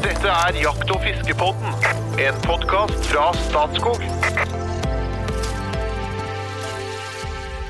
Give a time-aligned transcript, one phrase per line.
[0.00, 1.74] Dette er Jakt- og fiskepodden,
[2.24, 4.00] en podkast fra Statskog.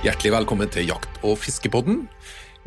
[0.04, 2.04] Hjertelig velkommen til Jakt- og fiskepodden.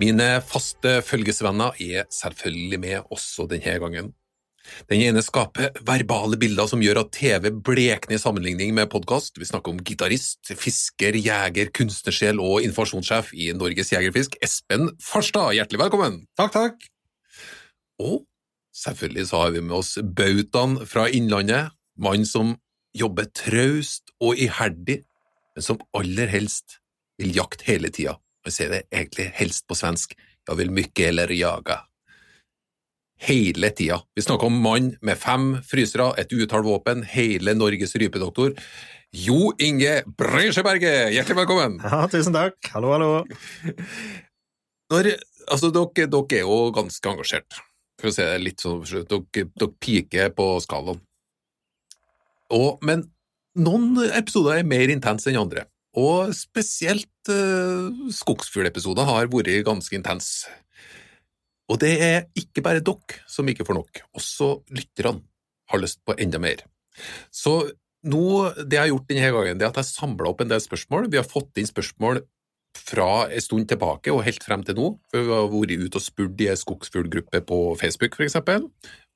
[0.04, 4.10] Mine faste følgesvenner er selvfølgelig med også denne gangen.
[4.92, 9.40] Den ene skaper verbale bilder som gjør at TV blekner i sammenligning med podkast.
[9.40, 15.56] Vi snakker om gitarist, fisker, jeger, kunstnersjel og informasjonssjef i Norges Jegerfisk, Espen Farstad.
[15.56, 16.22] Hjertelig velkommen!
[16.36, 16.88] Takk, takk.
[18.04, 18.26] Og
[18.74, 22.56] selvfølgelig så har vi med oss bautaen fra Innlandet, mann som
[22.98, 25.02] jobber traust og iherdig,
[25.54, 26.80] men som aller helst
[27.22, 28.18] vil jakte hele tida.
[28.44, 31.84] Han sier det egentlig helst på svensk, jeg vil mykke eller jaga.
[33.24, 34.02] Hele tida.
[34.16, 38.58] Vi snakker om mann med fem frysere, et utall våpen, hele Norges rypedoktor.
[39.14, 41.78] Jo Inge Bresjeberget, hjertelig velkommen!
[41.86, 42.58] Ja, tusen takk.
[42.74, 43.12] Hallo, hallo.
[44.92, 45.14] Når,
[45.48, 47.62] altså, dere, dere er jo ganske engasjert,
[48.04, 51.00] for å si det litt sånn, dere, dere piker på skalaen.
[52.54, 53.06] Og, men
[53.56, 55.64] noen episoder er mer intense enn andre,
[55.96, 60.52] og spesielt uh, skogsfuglepisoder har vært ganske intense.
[61.72, 65.24] Og det er ikke bare dere som ikke får nok, også lytterne
[65.72, 66.66] har lyst på enda mer.
[67.32, 67.56] Så
[68.04, 68.24] nå,
[68.60, 71.08] det jeg har gjort denne gangen, det er at jeg samla opp en del spørsmål.
[71.08, 72.20] Vi har fått inn spørsmål
[72.78, 74.88] fra en stund tilbake og helt frem til nå.
[75.12, 78.68] For vi har vært ute og spurt i en skogsfuglgruppe på Facebook, for eksempel.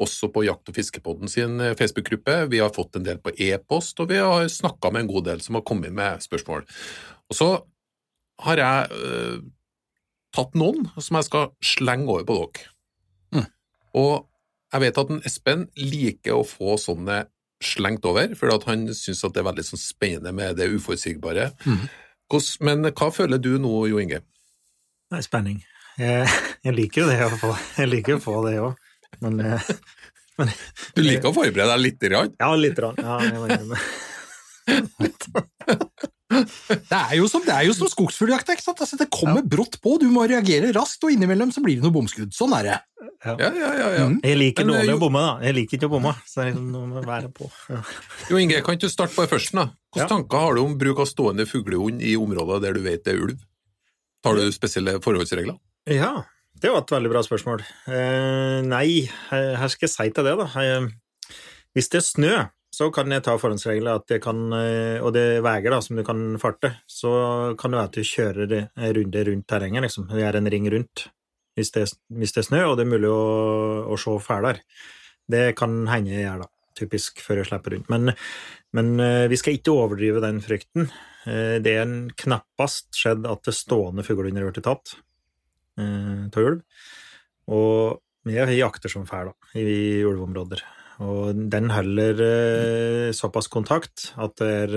[0.04, 2.40] Også på Jakt- og fiskepodden sin Facebook-gruppe.
[2.52, 5.44] Vi har fått en del på e-post, og vi har snakka med en god del
[5.46, 6.66] som har kommet med spørsmål.
[7.30, 7.50] Og så
[8.46, 9.40] har jeg øh,
[10.36, 12.74] tatt noen som jeg skal slenge over på dere.
[13.34, 13.48] Mm.
[13.98, 14.14] Og
[14.74, 17.24] jeg vet at en Espen liker å få sånne
[17.64, 21.50] slengt over, for han syns det er veldig sånn spennende med det uforutsigbare.
[21.66, 21.88] Mm.
[22.32, 24.22] Hvordan- Men hva føler du nå, Jo Inge?
[25.14, 25.62] Er spenning.
[25.98, 26.28] Jeg,
[26.66, 28.76] jeg liker jo det å få, jeg liker å få det òg,
[29.24, 29.70] men, eh,
[30.38, 30.52] men
[30.94, 32.00] Du liker å forberede deg litt?
[32.04, 32.34] Grann.
[32.40, 32.96] Ja, lite grann.
[33.02, 33.78] Ja, jeg må.
[36.28, 38.50] Det er jo som, det er jo som skogsfugljakt.
[38.52, 41.96] Altså, det kommer brått på, du må reagere raskt, og innimellom så blir det noe
[41.96, 42.36] bomskudd.
[42.36, 42.78] Sånn er det.
[43.26, 43.88] Ja, ja, ja.
[43.96, 44.06] ja.
[44.12, 44.20] Mm.
[44.28, 45.32] Jeg liker Men, eh, dårlig å bomme, da.
[45.48, 47.48] Jeg liker ikke å bomme, så det er liksom noe med å være på.
[47.72, 47.80] Ja.
[48.30, 49.56] Jo Inge, kan ikke du starte på det først?
[49.58, 49.70] da?
[49.98, 53.16] Hvilke tanker har du om bruk av stående fuglehund i områder der du vet det
[53.16, 53.40] er ulv?
[54.24, 55.58] Tar du spesielle forholdsregler?
[55.88, 56.24] ja,
[56.58, 57.62] det var et veldig bra spørsmål.
[57.88, 60.48] Eh, nei, her skal jeg si til det, da.
[60.58, 60.88] Eh,
[61.78, 62.32] hvis det er snø,
[62.74, 65.96] så kan jeg ta forhåndsregler, at jeg kan, eh, og det er veier da, som
[65.98, 69.82] du kan farte, så kan det være at du kjører det- en runde rundt terrenget,
[69.86, 70.10] liksom.
[70.12, 71.08] Er en ring rundt.
[71.56, 74.60] Hvis det, hvis det er snø, og det er mulig å, å se fæler.
[75.30, 76.48] Det kan hende jeg gjør, da.
[76.78, 77.90] Typisk før jeg slipper rundt.
[77.94, 78.14] Men,
[78.78, 80.90] men eh, vi skal ikke overdrive den frykten.
[81.26, 81.94] Eh, Det er
[82.24, 84.96] knappast skjedd at det stående fuglehunder blitt tatt
[85.82, 86.64] eh, av ulv.
[87.48, 90.64] Og vi jakter som fæl, da, i ulveområder.
[91.06, 92.22] Og den holder
[93.16, 94.74] såpass kontakt at det er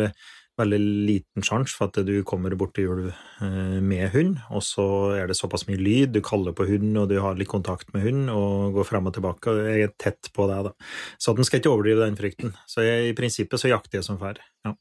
[0.61, 0.79] veldig
[1.09, 5.39] liten sjanse for at du kommer borti ulv eh, med hund, og så er det
[5.39, 8.77] såpass mye lyd, du kaller på hund, og du har litt kontakt med hund, og
[8.79, 10.93] går frem og tilbake, og jeg er tett på deg, da.
[11.21, 12.55] Så at en skal ikke overdrive den frykten.
[12.71, 14.41] Så jeg, i prinsippet så jakter jeg som fær.
[14.67, 14.77] Ja.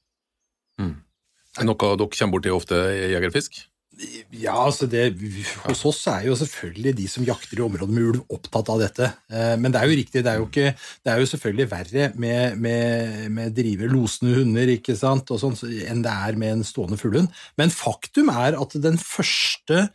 [1.60, 2.78] Det noe dere kommer borti ofte
[3.12, 3.58] jegerfisk?
[4.32, 5.10] Ja, altså det,
[5.66, 9.10] Hos oss er jo selvfølgelig de som jakter i områder med ulv, opptatt av dette.
[9.28, 10.72] Eh, Men det er jo riktig, det er jo, ikke,
[11.04, 15.66] det er jo selvfølgelig verre med, med, med drive losende hunder ikke sant, og sånt,
[15.68, 17.28] enn det er med en stående fuglehund.
[17.60, 19.90] Men faktum er at den første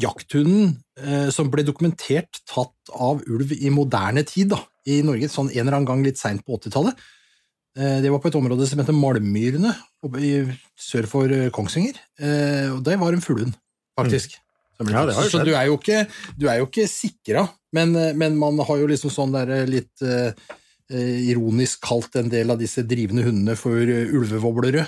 [0.00, 5.50] jakthunden eh, som ble dokumentert tatt av ulv i moderne tid da, i Norge, sånn
[5.50, 7.12] en eller annen gang litt seint på 80-tallet, eh,
[7.76, 8.96] det var på et område som heter
[10.22, 10.32] i,
[10.78, 11.98] sør for eh, Kongsvinger.
[12.20, 13.56] Eh, og det var en fuglehund,
[13.98, 14.38] faktisk.
[14.80, 14.92] Mm.
[14.92, 16.04] Ja, så du er jo ikke,
[16.36, 19.68] du er jo ikke sikra, men, eh, men man har jo liksom sånn der eh,
[19.68, 20.36] litt eh,
[20.92, 24.86] eh, ironisk kalt en del av disse drivende hundene for eh, ulvevoblere.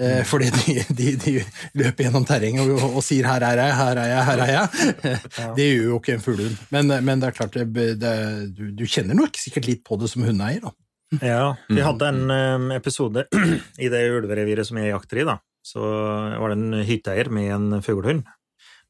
[0.00, 0.22] Mm.
[0.24, 1.32] fordi de, de, de
[1.76, 5.18] løper gjennom terrenget og, og sier 'her er jeg, her er jeg, her er jeg'.
[5.58, 6.62] Det gjør jo ikke en fuglehund.
[6.72, 8.14] Men, men det er klart, det, det,
[8.56, 10.62] du, du kjenner nok sikkert litt på det som hundeeier.
[10.64, 10.72] da.
[11.18, 13.24] Ja, vi hadde en episode
[13.84, 15.40] i det ulvereviret som jeg jakter i, da.
[15.66, 18.28] Så var det en hytteeier med en fuglehund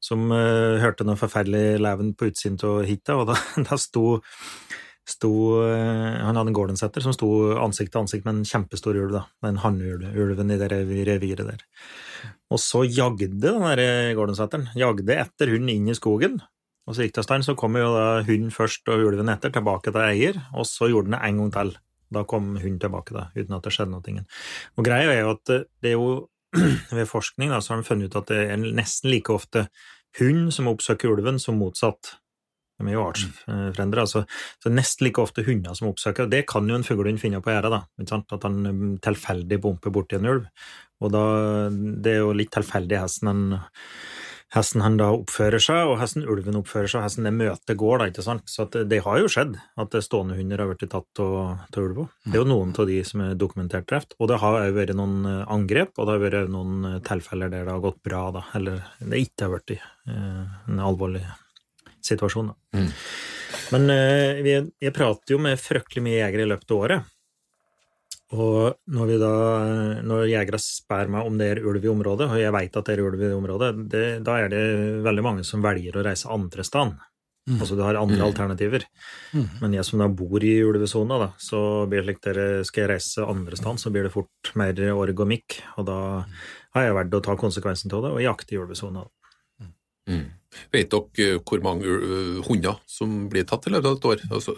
[0.00, 3.36] som uh, hørte noe forferdelig leven på utsiden av hytta, og da,
[3.68, 4.20] da sto,
[5.08, 7.28] sto uh, Han hadde en gårdensetter som sto
[7.60, 9.26] ansikt til ansikt med en kjempestor ulv, da.
[9.44, 11.66] Den hannulven i det reviret der.
[12.50, 16.40] Og så jagde den der gårdensetteren jagde etter hunden inn i skogen.
[16.88, 19.52] Og så gikk det en stund, så kom jo da hunden først og ulven etter,
[19.54, 21.76] tilbake til eier, og så gjorde den det en gang til.
[22.10, 24.24] Da kom hun tilbake, da, uten at det skjedde noe.
[24.76, 26.10] Og greia er jo at det er jo
[26.98, 29.68] ved forskning da, så har de funnet ut at det er nesten like ofte
[30.18, 32.16] hund som oppsøker ulven, som motsatt.
[32.80, 34.00] De er jo artsfrender.
[34.02, 34.24] Altså,
[34.62, 36.30] så nesten like ofte hunder som oppsøker.
[36.32, 38.32] Det kan jo en fuglehund finne på gjøre, sant?
[38.32, 40.48] At han mm, tilfeldig bumper borti en ulv.
[41.00, 41.22] Og da,
[41.70, 43.44] det er jo litt tilfeldig hesten han
[44.54, 48.00] hesten han da oppfører seg, og hesten ulven oppfører seg, og hesten det møtet går,
[48.00, 48.46] da, ikke sant.
[48.50, 52.16] Så det, det, har jo skjedd at stående hunder har blitt tatt av ulv òg.
[52.26, 54.16] Det er jo noen av de som er dokumentert drept.
[54.18, 57.52] Og det har òg vært noen eh, angrep, og det har vært noen eh, tilfeller
[57.52, 60.42] der det har gått bra, da, eller det ikke har blitt eh,
[60.72, 61.24] en alvorlig
[62.10, 62.50] situasjon.
[62.50, 62.80] Da.
[62.80, 62.90] Mm.
[63.70, 67.16] Men eh, jeg prater jo med fryktelig mye jegere i løpet av året.
[68.30, 69.34] Og når, da,
[70.06, 72.94] når jegere spør meg om det er ulv i området, og jeg vet at det
[72.94, 74.64] er ulv i området, det, da er det
[75.02, 76.94] veldig mange som velger å reise andre steder.
[77.50, 77.56] Mm.
[77.56, 78.26] Altså du har andre mm.
[78.28, 78.84] alternativer.
[79.34, 79.46] Mm.
[79.64, 81.60] Men jeg som da bor i ulvesona, så
[81.90, 85.24] blir det slik dere skal jeg reise andre steder, så blir det fort mer org
[85.24, 85.58] og mikk.
[85.80, 86.00] Og da
[86.76, 89.08] har jeg valgt å ta konsekvensen av det og jakte i ulvesona.
[90.10, 90.28] Mm.
[90.74, 91.98] Vet dere hvor mange
[92.46, 94.24] hunder som blir tatt i løpet av et år?
[94.30, 94.54] Altså,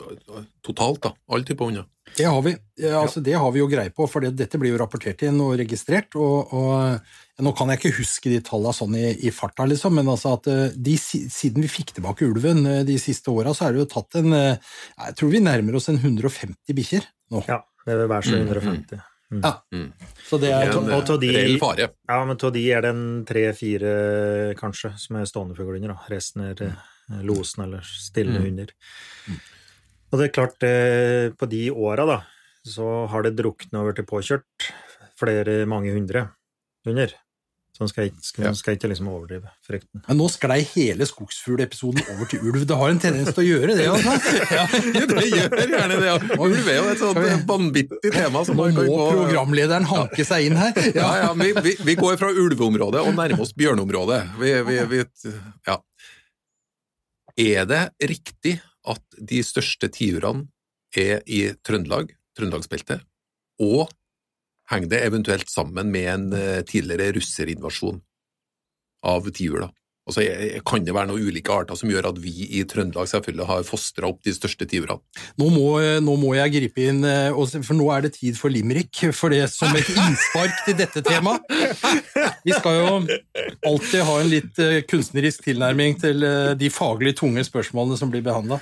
[0.65, 1.17] totalt, da.
[1.33, 1.89] Alle typer hunder?
[2.17, 2.53] Det har vi.
[2.91, 6.17] Altså, det har vi jo greie på, for dette blir jo rapportert inn og registrert.
[6.21, 10.11] og, og Nå kan jeg ikke huske de tallene sånn i, i farta, liksom, men
[10.13, 13.89] altså at de, siden vi fikk tilbake ulven de siste åra, så er det jo
[13.95, 17.43] tatt en Jeg tror vi nærmer oss en 150 bikkjer nå.
[17.49, 19.01] Ja, det vil være så 150.
[19.01, 19.09] Mm.
[19.33, 19.41] Mm.
[19.43, 19.67] Ja.
[19.73, 19.93] Mm.
[20.29, 21.89] Så det er, en og, de, reell fare.
[22.09, 23.93] Ja, men av de er det en tre-fire,
[24.61, 25.97] kanskje, som er stående fuglehunder.
[26.13, 27.23] Resten er mm.
[27.29, 28.45] losen eller stille mm.
[28.45, 28.75] hunder.
[29.27, 29.41] Mm.
[30.13, 32.21] Og det er klart, eh, på de åra, da,
[32.69, 34.71] så har det druknet over til påkjørt
[35.19, 36.29] flere, mange hundre
[36.87, 37.15] hunder.
[37.73, 38.51] Så skal jeg, skal, ja.
[38.53, 40.03] skal ikke liksom overdrive frykten.
[40.05, 42.67] Men nå sklei hele skogsfuglepisoden over til ulv.
[42.69, 44.13] Det har en tendens til å gjøre det, altså.
[44.59, 44.67] Ja,
[45.09, 46.11] det gjør gjerne det.
[46.37, 48.43] Og ulv er jo et sånt vanvittig tema.
[48.45, 48.99] nå må gå...
[49.15, 50.77] programlederen hanke seg inn her.
[50.93, 54.21] Ja, ja, vi, vi, vi, går fra ulveområdet og nærmer oss bjørneområdet.
[54.43, 55.01] Vi,
[55.71, 55.79] ja.
[57.41, 57.83] Er det
[58.13, 58.59] riktig
[58.89, 60.49] at de største tiurene
[60.99, 63.05] er i Trøndelag, Trøndelagsbeltet,
[63.63, 63.89] og
[64.73, 68.01] henger det eventuelt sammen med en eh, tidligere russerinvasjon
[69.09, 69.69] av tiur?
[70.03, 70.25] Altså,
[70.67, 74.09] kan det være noen ulike arter som gjør at vi i Trøndelag selvfølgelig har fostra
[74.11, 74.99] opp de største tiurene?
[75.39, 75.47] Nå,
[76.03, 77.31] nå, må jeg gripe inn, eh,
[77.63, 81.47] for nå er det tid for limerick, for det som et innspark til dette temaet.
[82.43, 82.99] Vi skal jo
[83.71, 86.27] alltid ha en litt eh, kunstnerisk tilnærming til
[86.59, 88.59] de faglig tunge spørsmålene som blir behandla.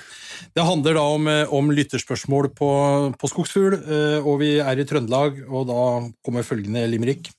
[0.53, 2.71] Det handler da om, om lytterspørsmål på,
[3.17, 3.81] på skogsfugl,
[4.21, 5.83] og vi er i Trøndelag, og da
[6.25, 7.31] kommer følgende limerick.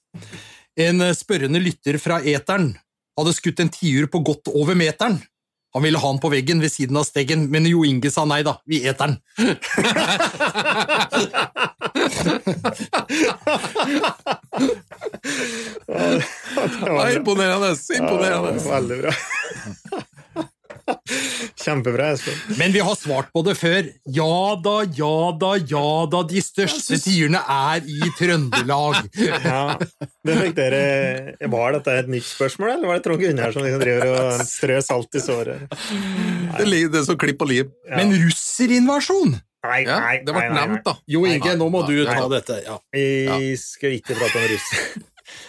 [0.80, 2.72] En spørrende lytter fra eteren
[3.18, 5.20] hadde skutt en tiur på godt over meteren.
[5.74, 8.42] Han ville ha den på veggen ved siden av steggen, men Jo Inge sa nei
[8.44, 9.16] da, vi eter den.
[17.16, 17.72] imponerende!
[17.96, 18.52] Imponerende.
[18.68, 19.12] Veldig bra.
[21.62, 22.38] Kjempebra, Espen.
[22.58, 23.86] Men vi har svart på det før.
[24.16, 28.98] Ja da, ja da, ja da, de største tiurene er i Trøndelag.
[29.42, 29.62] Ja,
[30.26, 30.82] det fikk dere
[31.52, 34.82] Var dette et nytt spørsmål, eller var det Trond Gunnar som liksom driver og strør
[34.84, 35.78] salt i såret?
[36.58, 37.72] Det ligger det som klipp og lim.
[37.88, 37.96] Ja.
[38.00, 39.38] Men russerinvasjon?
[39.62, 40.96] Nei, nei, ja, det ble nevnt, da.
[41.06, 42.58] Jo Inge, nå må du ta dette.
[42.66, 42.80] Ja.
[42.90, 44.70] Vi skal ikke prate om russ.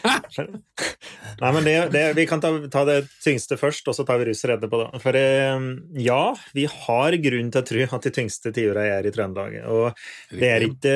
[1.42, 4.30] Nei, men det, det, Vi kan ta, ta, det tyngste først, og så tar vi
[4.30, 4.82] russere etterpå.
[4.84, 5.02] Da.
[5.04, 5.66] For eh,
[6.04, 6.22] ja,
[6.56, 9.58] vi har grunn til å tro at de tyngste tiura er i Trøndelag.
[9.72, 10.96] Og det er, ikke,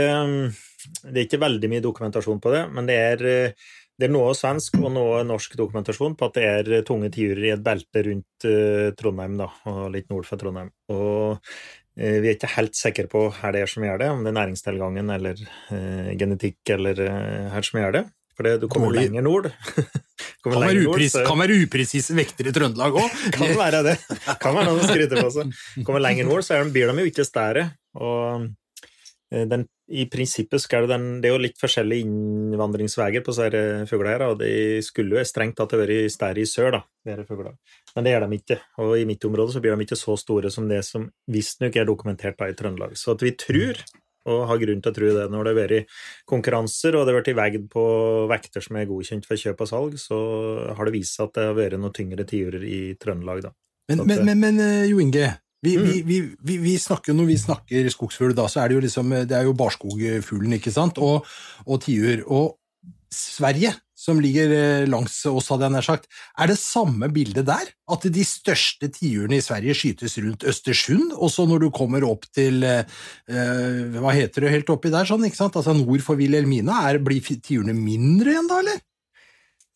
[1.07, 3.25] det er ikke veldig mye dokumentasjon på det, men det er,
[3.97, 7.55] det er noe svensk og noe norsk dokumentasjon på at det er tunge tiurer i
[7.55, 8.47] et belte rundt
[8.99, 10.71] Trondheim, da, og litt nord for Trondheim.
[10.93, 11.39] Og
[11.97, 14.35] vi er ikke helt sikre på hva det er som gjør det, om det er
[14.37, 15.39] næringstilgangen eller
[16.19, 17.01] genetikk eller
[17.55, 18.03] her som gjør det.
[18.37, 19.49] For du kommer lenger nord.
[20.45, 21.23] kan, være upris, nord, så...
[21.25, 23.17] kan være upresise vekter i Trøndelag òg.
[23.37, 23.95] kan være det.
[24.43, 25.57] Kan være noe å skryte på seg.
[25.87, 27.65] Kommer lenger nord, så blir de jo ikke større.
[27.97, 28.45] Og
[29.33, 34.29] eh, den, i prinsippet skal den, det er jo litt forskjellige innvandringsveier på disse fuglene,
[34.29, 36.83] og de skulle jo strengt tatt vært større i sør, da.
[37.09, 38.59] Men det gjør de ikke.
[38.85, 41.89] Og i mitt område så blir de ikke så store som det som visstnok er
[41.89, 42.93] dokumentert da i Trøndelag.
[43.01, 43.81] Så at vi tror
[44.27, 45.25] og har grunn til å tro det.
[45.33, 45.97] Når det har vært
[46.29, 47.85] konkurranser og det har vært veid på
[48.31, 50.19] vekter som er godkjent for kjøp og salg, så
[50.77, 53.53] har det vist seg at det har vært noen tyngre tiurer i Trøndelag, da.
[53.87, 55.29] Men, men, men, men, eh, Jo Inge,
[55.63, 55.89] vi, mm.
[56.05, 59.35] vi, vi, vi, snakker, når vi snakker skogsfugl, da, så er det jo liksom Det
[59.37, 61.25] er jo barskogfuglen, ikke sant, og,
[61.65, 62.25] og tiur.
[62.27, 62.57] Og
[63.13, 66.09] Sverige som ligger eh, langs oss, hadde jeg nær sagt.
[66.37, 67.71] Er det samme bildet der?
[67.89, 72.27] At de største tiurene i Sverige skytes rundt Østersund, og så når du kommer opp
[72.35, 72.83] til eh,
[73.31, 75.57] eh, Hva heter det helt oppi der, sånn, ikke sant?
[75.57, 78.83] Altså nord for Wilhelmina, er, blir tiurene mindre igjen da, eller?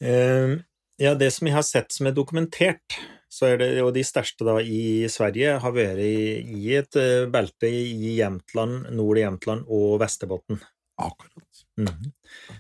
[0.02, 0.54] Uh,
[1.02, 2.98] ja, det som jeg har sett som er dokumentert,
[3.32, 7.30] så er det, og de største da i Sverige har vært i, i et eh,
[7.32, 10.60] belte i Jämtland, nord i Jämtland og Vesterbotten.
[11.00, 11.64] Akkurat.
[11.90, 12.12] Mhm.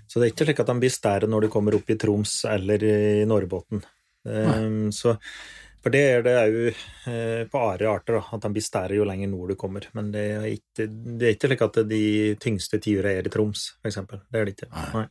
[0.07, 2.43] Så det er ikke slik at de blir større når du kommer opp i Troms
[2.49, 3.83] eller i Norrbotten.
[4.27, 5.15] Um, så,
[5.81, 6.57] for det er det òg
[7.09, 9.87] eh, på andre arter, da, at de blir større jo lenger nord du kommer.
[9.97, 12.03] Men det er ikke, det er ikke slik at de
[12.43, 14.21] tyngste tiura er i Troms, eksempel.
[14.29, 14.69] Det er det ikke.
[14.93, 15.07] Nei.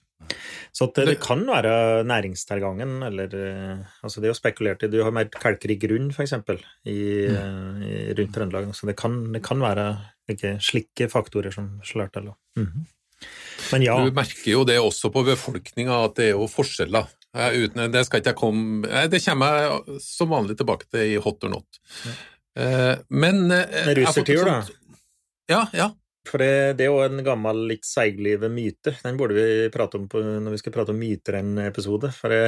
[0.76, 5.00] Så det, det kan være næringstilgangen, eller eh, Altså, det er jo spekulert i Du
[5.02, 8.70] har mer kalkrik grunn, eksempel, i, eh, rundt Trøndelag.
[8.76, 9.90] Så det kan, det kan være
[10.30, 12.30] ikke slike faktorer som slår til.
[12.56, 12.88] Mm Mhm.
[13.70, 13.96] Men ja.
[14.02, 17.08] Du merker jo det også på befolkninga, at det er jo forskjeller.
[17.36, 21.12] Eh, Uten, det skal ikke jeg komme eh, Det kommer jeg som vanlig tilbake til
[21.12, 21.80] i hot or not.
[22.58, 24.60] Eh, Men eh, Med russertiur, da.
[25.50, 25.90] Ja, ja.
[26.28, 28.94] For det, det er jo en gammel, litt seiglivet myte.
[29.02, 32.10] Den burde vi prate om på, når vi skal prate om myter en episode.
[32.14, 32.42] For det,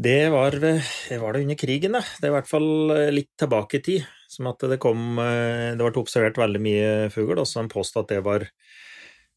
[0.00, 2.00] det var, var det under krigen, da.
[2.18, 4.08] Det er i hvert fall eh, litt tilbake i tid.
[4.30, 8.06] Som at det kom eh, Det ble observert veldig mye fugl, og så han påstod
[8.06, 8.52] at det var eh,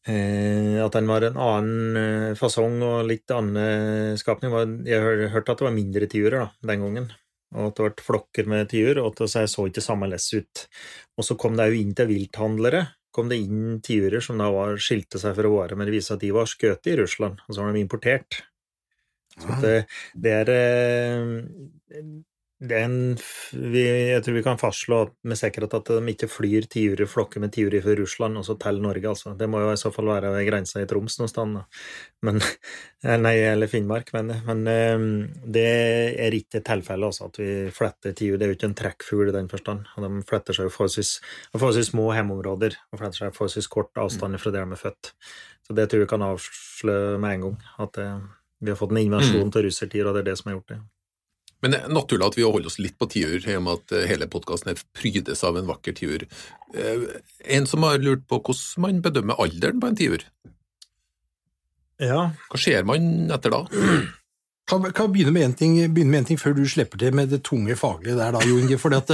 [0.04, 4.52] At den var en annen eh, fasong og litt annen skapning.
[4.84, 7.06] Jeg hørte at det var mindre tiurer den gangen.
[7.54, 10.66] Og at det ble flokker med tiur, og at det så ikke samme less ut.
[11.16, 12.84] Og så kom det jo inn til vilthandlere
[13.14, 16.16] kom det inn tiurer som da var, skilte seg for å være, men det viste
[16.16, 18.40] at de var skutt i Russland, og så var de importert.
[19.38, 19.76] Så at det,
[20.18, 20.50] det er
[22.64, 22.96] eh, det er en,
[23.72, 27.52] vi, jeg tror vi kan fastslå med sikkerhet at de ikke flyr tiurer, flokker med
[27.54, 29.34] tiurer fra Russland og så til Norge, altså.
[29.38, 31.56] Det må jo i så fall være ved grensa i Troms noe sted.
[32.24, 32.40] Men,
[33.24, 35.08] nei, eller Finnmark, men, men eh,
[35.56, 35.66] det
[36.26, 38.38] er ikke tilfellet, altså, at vi fletter tiur.
[38.38, 39.88] Det er jo ikke en trekkfugl i den forstand.
[39.96, 41.16] Og de fletter seg jo forholdsvis
[41.54, 45.12] forholdsvis små hjemmeområder, og fletter seg forholdsvis kort avstand fra der de er født.
[45.64, 48.18] Så det tror jeg vi kan avsløre med en gang, at eh,
[48.64, 50.80] vi har fått en invasjon til russertiur, og det er det som har gjort det.
[51.64, 53.94] Men det er naturlig at vi holder oss litt på tiur, i og med at
[53.96, 56.26] eh, hele podkasten prydes av en vakker tiur.
[56.76, 57.06] Eh,
[57.56, 60.26] En som har lurt på hvordan man bedømmer alderen på en tiur.
[62.02, 63.64] Ja, Hva ser man etter da?
[64.64, 67.28] Kan, kan begynne, med en ting, begynne med en ting før du slipper til med
[67.28, 68.78] det tunge faglige der, da, Jo Inge.
[68.80, 69.10] For at,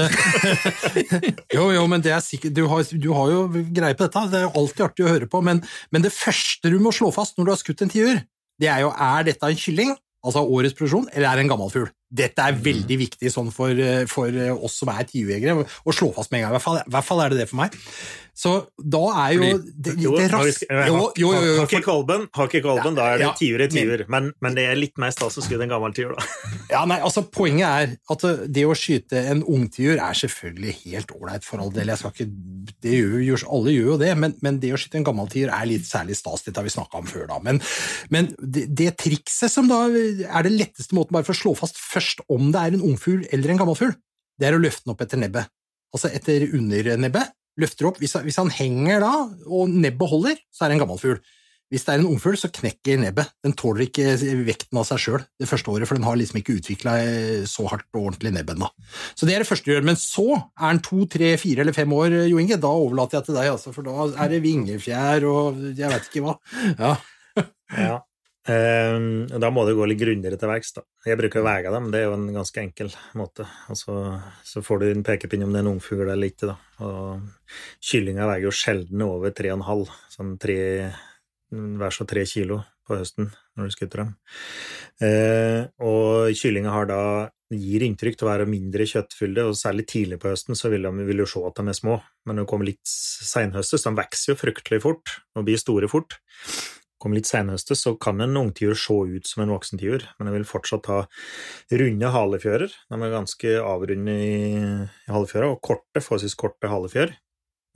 [1.56, 3.40] jo, jo, men det er sikkert, du har, du har jo
[3.74, 5.58] greie på dette, det er jo alltid artig å høre på, men,
[5.90, 8.22] men det første du må slå fast når du har skutt en tiur,
[8.62, 9.90] det er jo er dette en kylling,
[10.22, 11.90] altså årets produksjon, eller er det en gammel fugl?
[12.10, 13.70] Dette er veldig viktig sånn for,
[14.10, 14.34] for
[14.66, 16.56] oss som er tiurjegere, å slå fast med en gang.
[16.56, 17.76] I hvert fall, i hvert fall er det det for meg.
[18.40, 21.56] Så da er jo Fordi- det, det har vi ras- sk- eh, jo, jo, jo,
[21.60, 21.66] Har
[22.48, 24.04] ikke kolben, da er det Ja, tiur i tiur.
[24.08, 26.24] Men, men det er litt mer stas å skutte en gammel tiur, da.
[26.70, 31.44] Ja, nei, altså Poenget er at det å skyte en ungtiur er selvfølgelig helt ålreit,
[31.44, 31.90] for all del.
[31.92, 32.28] Jeg skal ikke,
[32.80, 35.68] det gjør, alle gjør jo det, men, men det å skyte en gammel tiur er
[35.68, 36.46] litt særlig stas.
[36.46, 37.38] Dette har vi snakka om før, da.
[37.44, 37.60] Men,
[38.14, 41.76] men det, det trikset som da er det letteste måten bare for å slå fast
[41.76, 43.96] først om det er en ungfugl eller en gammel fugl,
[44.40, 45.50] det er å løfte den opp etter nebbet.
[45.94, 47.34] Altså etter undernebbet.
[47.60, 47.98] Løfter opp.
[48.00, 49.12] Hvis, hvis han henger da,
[49.50, 51.20] og nebbet holder, så er det en gammel fugl.
[51.70, 53.30] Hvis det er en ungfugl, så knekker nebbet.
[53.46, 54.16] Den tåler ikke
[54.46, 56.94] vekten av seg sjøl det første året, for den har liksom ikke utvikla
[57.46, 58.66] så hardt og ordentlig nebb ennå.
[59.14, 59.86] Så det er det første du gjør.
[59.86, 62.58] Men så er den to, tre, fire eller fem år, Jo Inge.
[62.58, 66.24] Da overlater jeg til deg, altså, for da er det vingefjær og jeg vet ikke
[66.26, 66.38] hva.
[66.74, 66.94] Ja.
[67.70, 67.98] Ja.
[68.48, 70.72] Ehm, da må du gå litt grundigere til verks.
[71.04, 73.44] Jeg bruker å veie dem, det er jo en ganske enkel måte.
[73.68, 76.56] Og så, får du en pekepinn om det er en ungfugl eller ikke.
[77.90, 79.84] Kyllinger veier jo sjelden over 3,5,
[80.16, 80.60] sånn tre,
[81.50, 83.28] hver så tre kilo på høsten
[83.58, 84.16] når du skutter dem.
[85.04, 87.02] Eh, og kyllinga har da
[87.50, 91.06] gir inntrykk til å være mindre kjøttfylde, og særlig tidlig på høsten så vil, de,
[91.08, 91.96] vil jo se at de er små.
[92.24, 96.16] Men når de kommer litt seinhøstes, de vokser jo fryktelig fort og blir store fort
[97.00, 100.36] kommer litt senhøstes, så kan en ungtiur se ut som en voksen tiur, men den
[100.36, 101.00] vil fortsatt ha
[101.80, 102.76] runde halefjører.
[102.92, 107.14] De er ganske avrunde i, i halefjøra, og korte, forholdsvis korte halefjør.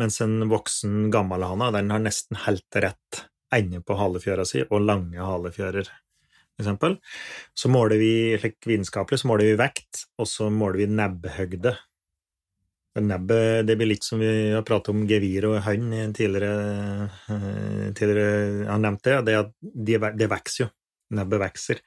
[0.02, 4.82] Mens en voksen gammel hane, den har nesten helt rett ende på halefjøra si, og
[4.82, 5.88] lange halefjører,
[6.60, 6.98] eksempel.
[7.56, 11.76] Så måler vi, slik vitenskapelig, så måler vi vekt, og så måler vi nebbhøgde.
[12.94, 18.28] Nebbet det blir litt som vi har pratet om gevir og hønn tidligere, eh, tidligere
[18.62, 20.68] Jeg har nevnt det, det at de, det vokser jo.
[21.14, 21.80] Nebbet vokser.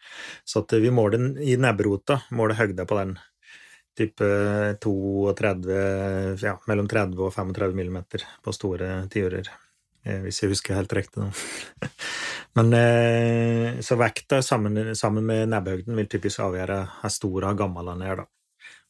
[0.46, 3.16] Så vi måler i nebbrota, måler høgda på den.
[3.98, 4.28] Type
[4.84, 5.80] 32
[6.44, 9.48] Ja, mellom 30 og 35 millimeter på store tiurer.
[10.04, 11.32] eh, Hvis jeg husker helt riktig nå.
[12.58, 17.94] Men eh, så vekta sammen, sammen med nebbhøgden vil typisk avgjøre hvor stor og gammel
[17.96, 18.28] han er, da.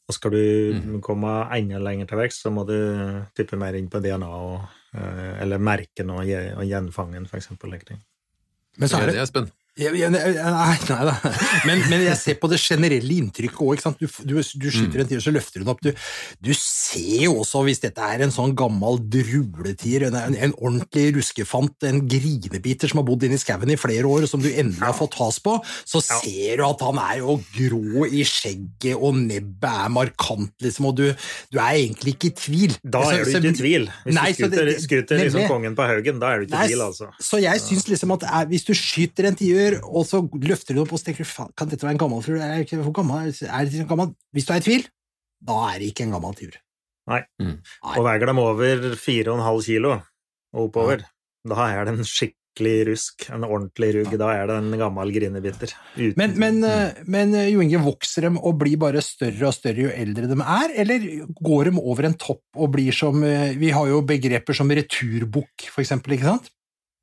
[0.08, 1.02] Og skal du Mhm.
[1.02, 4.62] komme enda lenger til vekst, så må du tippe mer inn på DNA og,
[4.96, 7.72] eh, eller merken og, og gjenfangen, for eksempel.
[7.72, 7.98] like.
[8.78, 11.14] Men så er Er det nei, nei, da.
[11.68, 13.84] Men, men jeg ser på det generelle inntrykket òg.
[14.00, 15.84] Du, du, du skyter en tier, så løfter du den opp.
[15.86, 15.92] Du,
[16.44, 21.76] du ser jo også, hvis dette er en sånn gammel druletier, en, en, ordentlig ruskefant,
[21.88, 24.82] en grinebiter som har bodd inne i skauen i flere år, og som du endelig
[24.82, 25.58] har fått has på,
[25.88, 30.90] så ser du at han er jo grå i skjegget, og nebbet er markant, liksom,
[30.92, 31.06] og du,
[31.54, 32.78] du er egentlig ikke i tvil.
[32.84, 33.88] Da er du ikke i tvil.
[34.08, 36.64] Hvis Nei, du skryter, det- det- skuter liksom kongen på haugen, da er du ikke
[36.66, 37.10] i tvil, altså.
[37.22, 39.38] Så jeg syns liksom at er, hvis du skyter en
[39.76, 42.40] tiur, og så løfter du opp og tenker du, kan dette være en gammel fugl?
[42.42, 44.16] Er det ikke- Hvor gammel er det gammel?
[44.34, 44.88] Hvis du er i tvil,
[45.44, 46.58] da er det ikke en gammel tiur.
[47.08, 49.94] Og veier dem over 4,5 kilo
[50.54, 51.06] og oppover,
[51.48, 54.18] da er det en skikkelig rusk, en ordentlig rugg.
[54.20, 55.72] Da er det en gammel grinebiter.
[55.96, 57.08] Uten- Men, men, mm.
[57.08, 60.36] men eh, Jo Inge, vokser de og blir bare større og større jo eldre de
[60.42, 61.00] er, eller
[61.38, 65.70] går de over en topp og blir som eh, Vi har jo begreper som returbukk,
[65.70, 66.50] for eksempel, ikke sant?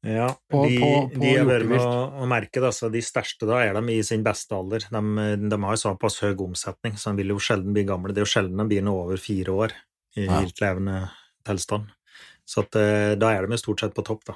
[0.04, 3.72] Ja, på- de, på- på de er verdt å, merke da, de største da er
[3.78, 4.84] de i sin beste alder.
[4.92, 5.02] De,
[5.48, 8.12] de har jo såpass høy omsetning, så de vil jo sjelden bli gamle.
[8.12, 9.72] Det er jo sjelden de blir noe over fire år
[10.20, 10.40] i Ja.
[10.44, 11.10] viltlevende
[11.48, 11.88] tilstand.
[12.46, 14.34] Så at, eh, da er de jo stort sett på topp, da.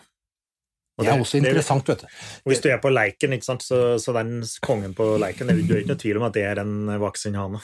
[0.98, 2.06] Og Det er også interessant, vet du.
[2.48, 3.30] hvis du er på leiken,
[3.62, 6.58] så, så den kongen på leiken, Du er ikke noe tvil om at det er
[6.64, 7.60] en voksen hane.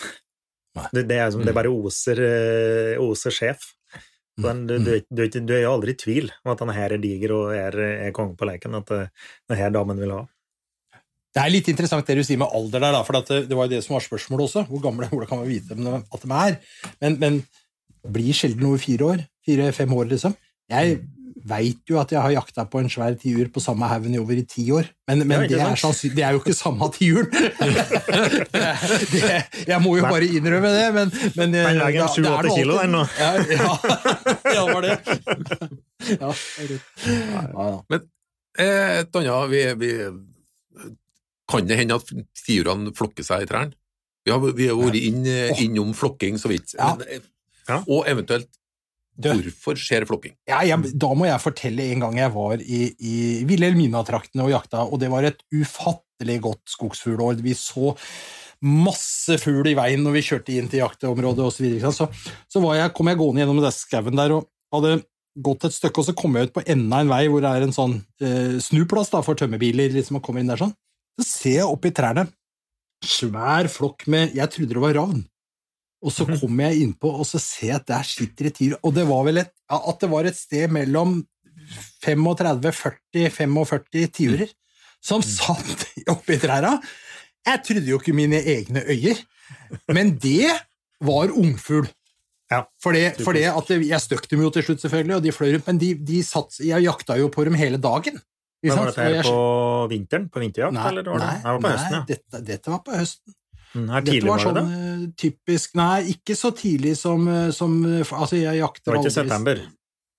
[0.93, 3.73] Det, det, er som, det bare oser, eh, oser sjef.
[4.41, 7.03] Den, du, du, du, du er jo aldri i tvil om at denne her er
[7.03, 7.77] diger og er,
[8.09, 9.03] er konge på leken, at det,
[9.47, 10.23] denne her damen vil ha.
[11.35, 13.67] Det er litt interessant det du sier med alder der, for at det, det var
[13.67, 14.65] jo det som var spørsmålet også.
[14.71, 16.59] Hvor gamle hvordan kan man vite at de er?
[17.03, 17.41] Men, men
[18.15, 19.25] blir sjelden over fire år?
[19.47, 20.37] Fire-fem år, liksom.
[20.71, 21.01] Jeg
[21.45, 24.39] veit jo at jeg har jakta på en svær tiur på samme haugen i over
[24.41, 25.67] i ti år, men, men Ja, det, er
[26.17, 27.31] det er jo ikke samme tiuren!
[29.73, 32.91] jeg må jo bare innrømme det, men, men Den veier det er 7-8 kilo, den,
[32.97, 33.03] nå.
[33.21, 33.73] Ja, ja,
[34.57, 34.95] ja, var det.
[36.05, 36.29] Ja,
[36.61, 36.77] det
[37.09, 37.97] ja, ja.
[38.61, 39.89] Eh, Et annet vi, vi,
[41.49, 42.05] Kan det hende at
[42.45, 43.73] tiurene flokker seg i trærne?
[44.25, 45.25] Vi har, vi har vært inn,
[45.61, 46.75] innom flokking så vidt.
[46.81, 47.21] Men, eh,
[47.65, 47.79] Ja.
[47.89, 48.51] Og eventuelt
[49.17, 50.35] Du- hvorfor skjer flokking?
[50.49, 53.17] Ja, jeg, da må jeg fortelle en gang jeg var i, i
[53.47, 57.39] Vilhelmina-traktene og jakta, og det var et ufattelig godt skogsfuglår.
[57.45, 57.95] Vi så
[58.65, 61.57] masse fugl i veien når vi kjørte inn til jakteområdet osv.
[61.59, 62.09] Så, videre, så,
[62.51, 64.97] så var jeg, kom jeg gående gjennom den skauen der og hadde
[65.45, 67.51] gått et stykke, og så kom jeg ut på enden av en vei hvor det
[67.51, 69.91] er en sånn eh, snuplass da, for tømmerbiler.
[69.95, 70.75] liksom, og kommer inn der sånn.
[71.19, 72.29] Så ser jeg oppi trærne
[73.05, 75.25] svær flokk med Jeg trodde det var ravn.
[76.05, 78.75] Og så kommer jeg innpå, og så ser jeg at der sitter et tiur.
[78.85, 81.23] Og det var vel et, at det var et sted mellom
[82.05, 84.49] 35-40-45 tiurer
[85.05, 86.81] som satt oppi trærne.
[87.45, 89.19] Jeg trodde jo ikke mine egne øyer,
[89.93, 90.49] men det
[91.05, 91.87] var ungfugl.
[92.53, 95.33] Ja, For det, for det at Jeg støkk dem jo til slutt, selvfølgelig, og de
[95.33, 98.21] fløy rundt, men de, de satt, jeg jakta jo på dem hele dagen.
[98.65, 99.39] Men var dette her på
[99.91, 100.29] vinteren?
[100.33, 100.75] På vinterjakt?
[100.77, 101.27] Nei, eller var det?
[101.27, 102.05] nei, Nei, det var på høsten, nei ja.
[102.09, 103.33] dette, dette var på høsten.
[103.75, 104.67] Nei, tidlig Dette var var sånn det
[105.19, 109.17] typisk Nei, ikke så tidlig som, eh, som eh, Altså, jeg Det jakter var ikke
[109.21, 109.63] september?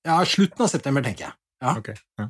[0.05, 1.37] Ja, slutten av september, tenker jeg.
[1.63, 1.77] Ja.
[1.79, 2.29] Okay, ja.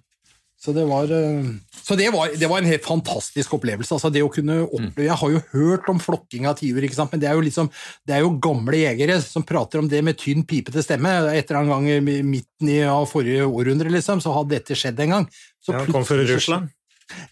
[0.66, 1.44] Så det var, eh,
[1.84, 3.92] så det var, det var en helt fantastisk opplevelse.
[3.94, 6.80] Altså det å kunne oppleve, Jeg har jo hørt om flokking av tiur,
[7.12, 7.70] men det er, jo liksom,
[8.08, 11.12] det er jo gamle jegere som prater om det med tynn, pipete stemme.
[11.36, 15.30] Etter en gang i midten av forrige århundre liksom, så hadde dette skjedd en gang.
[15.62, 16.72] Så Ja, kom fra Russland?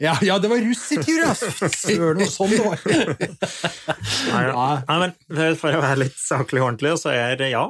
[0.01, 1.33] Ja, ja, det var russertiur, ja!
[1.83, 2.81] Søren, noe sånn det var.
[2.87, 4.51] Nei, ja.
[4.53, 4.67] Ja.
[4.89, 7.65] Nei, men for å være litt saklig og ordentlig, så er det ja,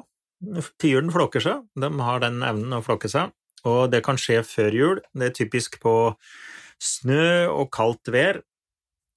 [0.82, 1.63] tiuren flokker seg.
[1.80, 3.32] De har den evnen å flokke seg,
[3.63, 5.04] og det kan skje før jul.
[5.16, 5.96] Det er typisk på
[6.84, 8.42] snø og kaldt vær.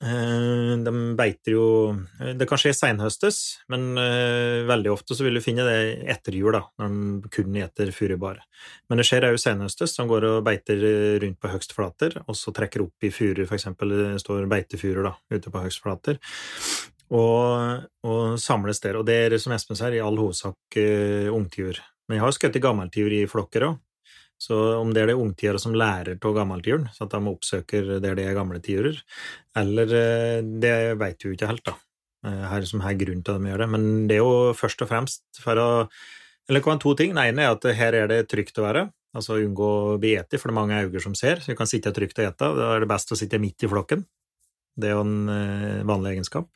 [0.05, 1.67] Eh, De beiter jo
[2.37, 3.39] Det kan skje seinhøstes,
[3.73, 5.79] men eh, veldig ofte så vil du finne det
[6.13, 8.43] etter jul, da, når de kun eter furubar.
[8.91, 9.97] Men det skjer òg seinhøstes.
[9.97, 10.83] De går og beiter
[11.23, 15.53] rundt på høgstflater, og så trekker opp i furu, eksempel det står beitefurer da, ute
[15.53, 16.21] på høgstflater
[17.15, 18.99] og, og samles der.
[18.99, 21.81] Og det er som Espen sier, i all hovedsak uh, ungtiur.
[22.07, 23.83] Men jeg har skutt gammeltiur i flokker òg.
[24.37, 28.19] Så om det er det ungtiurer som lærer av gammeltiuren, så at de oppsøker der
[28.19, 28.99] det er gamle tiurer,
[29.57, 31.77] eller eh, Det vet vi ikke helt, da.
[32.27, 33.71] Eh, Her som er grunnen til at de gjør det.
[33.73, 35.71] Men det er jo først og fremst for å
[36.47, 37.15] Eller det kan være to ting.
[37.15, 38.85] Den ene er at her er det trygt å være.
[39.17, 41.67] Altså unngå å bli spist, for det er mange øyne som ser, så du kan
[41.67, 42.51] sitte trygt og ete.
[42.55, 44.05] Da er det best å sitte midt i flokken.
[44.77, 46.47] Det er jo en eh, vanlig egenskap.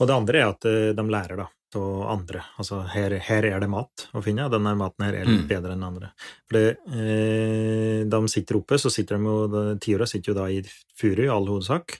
[0.00, 2.42] Og det andre er at de lærer da, av andre.
[2.58, 5.48] Altså her, her er det mat å finne, og denne maten her er litt Mm.
[5.50, 6.12] bedre enn andre.
[6.48, 10.62] For det, eh, de sitter oppe, så sitter de jo, Tiura sitter jo da i
[10.96, 11.98] furu i all hovedsak.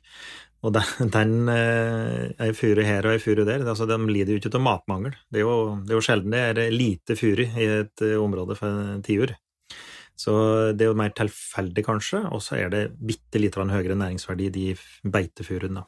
[0.64, 0.82] Og den,
[1.16, 4.64] den eh, ei furu her og ei furu der, altså de lider jo ikke av
[4.64, 5.14] matmangel.
[5.30, 8.56] Det er jo, det er jo sjelden det er lite furu i et eh, område
[8.58, 9.36] for tiur.
[10.18, 10.32] Så
[10.74, 14.50] det er jo mer tilfeldig, kanskje, og så er det bitte litt høyere næringsverdi i
[14.50, 14.64] de
[15.06, 15.84] beitefuruene.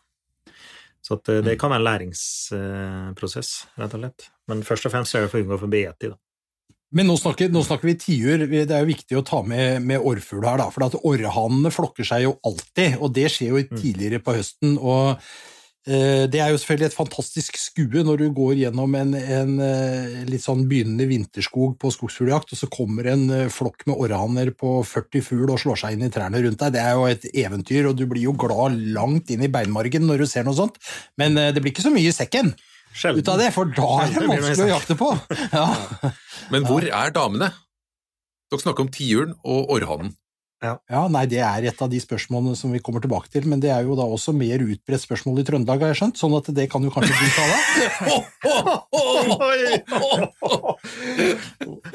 [1.11, 4.29] Så at eh, det kan være en læringsprosess, rett og slett.
[4.51, 6.12] Men først og fremst er det for å unngå for bete.
[6.12, 6.20] da.
[6.94, 8.46] Men nå snakker, nå snakker vi tiur.
[8.46, 10.70] Det er jo viktig å ta med, med orrfugl her, da.
[10.75, 14.79] For at orrhanene flokker seg jo alltid, og det skjer jo tidligere på høsten.
[14.79, 15.18] og
[15.88, 20.45] det er jo selvfølgelig et fantastisk skue når du går gjennom en, en eh, litt
[20.45, 25.25] sånn begynnende vinterskog på skogsfugljakt, og så kommer en eh, flokk med orrhanner på 40
[25.25, 26.75] fugl og slår seg inn i trærne rundt deg.
[26.77, 30.21] Det er jo et eventyr, og du blir jo glad langt inn i beinmargen når
[30.21, 30.77] du ser noe sånt.
[31.21, 32.53] Men eh, det blir ikke så mye i sekken
[32.93, 33.25] Sjelden.
[33.25, 35.11] ut av det, for da er det vanskelig å jakte på.
[35.57, 35.66] Ja.
[36.53, 37.55] Men hvor er damene?
[38.51, 40.12] Dere snakker om tiuren og orrhannen.
[40.61, 43.70] Ja, nei, Det er et av de spørsmålene som vi kommer tilbake til, men det
[43.73, 46.66] er jo da også mer utbredt spørsmål i Trøndelag, har jeg skjønt, sånn at det
[46.73, 47.61] kan jo kanskje du ta deg.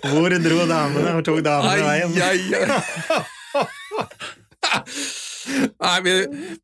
[0.16, 1.14] Hvor dro damene?
[1.14, 2.10] og tok damene veien?
[5.78, 6.14] Nei, vi,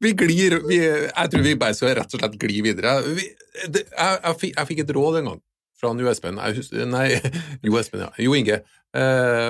[0.02, 2.98] vi glir vi, Jeg tror vi bare skal rett og slett gli videre.
[3.06, 3.30] Vi,
[3.70, 5.42] det, jeg, jeg, fikk, jeg fikk et råd en gang
[5.82, 7.08] fra Jo Espen Nei,
[7.68, 8.12] Jo Espen, ja.
[8.22, 8.62] Jo Inge.
[8.98, 9.50] Eh,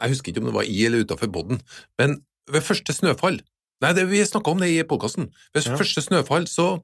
[0.00, 1.60] jeg husker ikke om det var i eller utafor bodden,
[2.00, 2.18] men
[2.52, 3.40] ved første snøfall
[3.84, 5.26] Nei, det, vi snakka om det i podkasten.
[5.52, 5.74] Ved Ja.
[5.76, 6.80] første snøfall så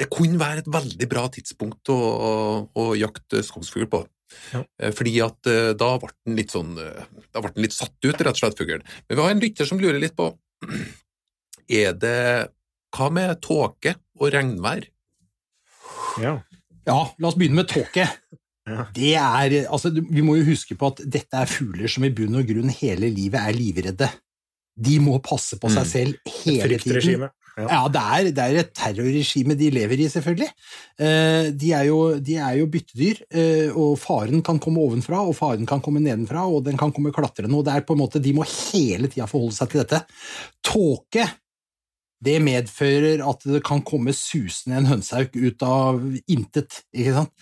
[0.00, 2.30] Det kunne være et veldig bra tidspunkt å, å,
[2.80, 4.00] å jakte skogsfugl på.
[4.54, 4.62] Ja.
[4.80, 7.92] Eh, Fordi at eh, da ble den litt sånn eh, Da ble den litt satt
[8.00, 8.80] ut, rett og slett, fuglen.
[9.04, 10.30] Men vi har en lytter som lurer litt på
[11.68, 12.48] Er det
[12.96, 14.88] Hva med tåke og regnvær?
[16.24, 16.38] Ja.
[16.88, 18.08] Ja, la oss begynne med tåke.
[18.68, 18.86] Ja.
[18.96, 22.38] Det er, altså, vi må jo huske på at dette er fugler som i bunn
[22.40, 24.08] og grunn hele livet er livredde.
[24.74, 25.90] De må passe på seg Mm.
[25.90, 27.26] selv hele tiden.
[27.54, 27.66] Ja.
[27.70, 30.48] Ja, det er, det er et terrorregime de lever i, selvfølgelig.
[30.98, 35.36] Eh, de, er jo, de er jo byttedyr, eh, og faren kan komme ovenfra, og
[35.38, 38.18] faren kan komme nedenfra, og den kan komme klatrende, og det er på en måte,
[38.18, 40.02] de må hele tida forholde seg til dette.
[40.66, 41.28] Tåke,
[42.24, 47.32] det medfører at det kan komme susende en hønsehauk ut av intet, ikke sant?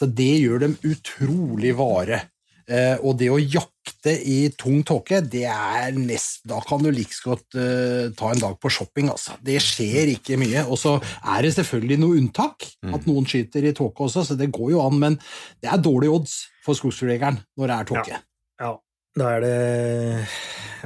[0.00, 2.22] Så det gjør dem utrolig vare.
[2.70, 7.18] Eh, og det å jakte i tung tåke, det er nest, da kan du like
[7.24, 9.34] godt uh, ta en dag på shopping, altså.
[9.44, 10.62] Det skjer ikke mye.
[10.70, 14.52] Og så er det selvfølgelig noe unntak, at noen skyter i tåke også, så det
[14.54, 15.18] går jo an, men
[15.60, 18.22] det er dårlige odds for skogsfugljegeren når det er tåke.
[18.62, 18.72] Ja,
[19.18, 19.54] da er det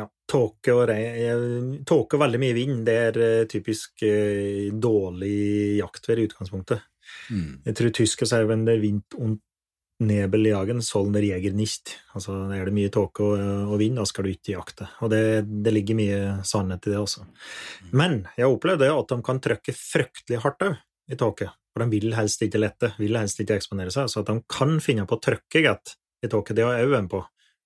[0.01, 5.81] ja, tåke og regn Tåke og veldig mye vind, det er eh, typisk eh, dårlig
[5.81, 6.85] jaktvær i utgangspunktet.
[7.31, 7.51] Mm.
[7.67, 9.43] Jeg tror tysker sier at det er vind und
[10.03, 11.93] Nebel jagen, sollen der Jäger nicht.
[12.19, 14.89] Altså, er det mye tåke og, og vind, da skal du ikke jakte.
[15.07, 15.21] Og det,
[15.65, 17.23] det ligger mye sannhet i det også.
[17.95, 20.81] Men jeg har opplevd at de kan trykke fryktelig hardt òg
[21.15, 21.47] i tåke.
[21.71, 24.11] For de vil helst ikke lette, vil helst ikke eksponere seg.
[24.11, 25.95] Så at de kan finne på å trykke godt
[26.27, 27.23] i tåke, det har jeg en på.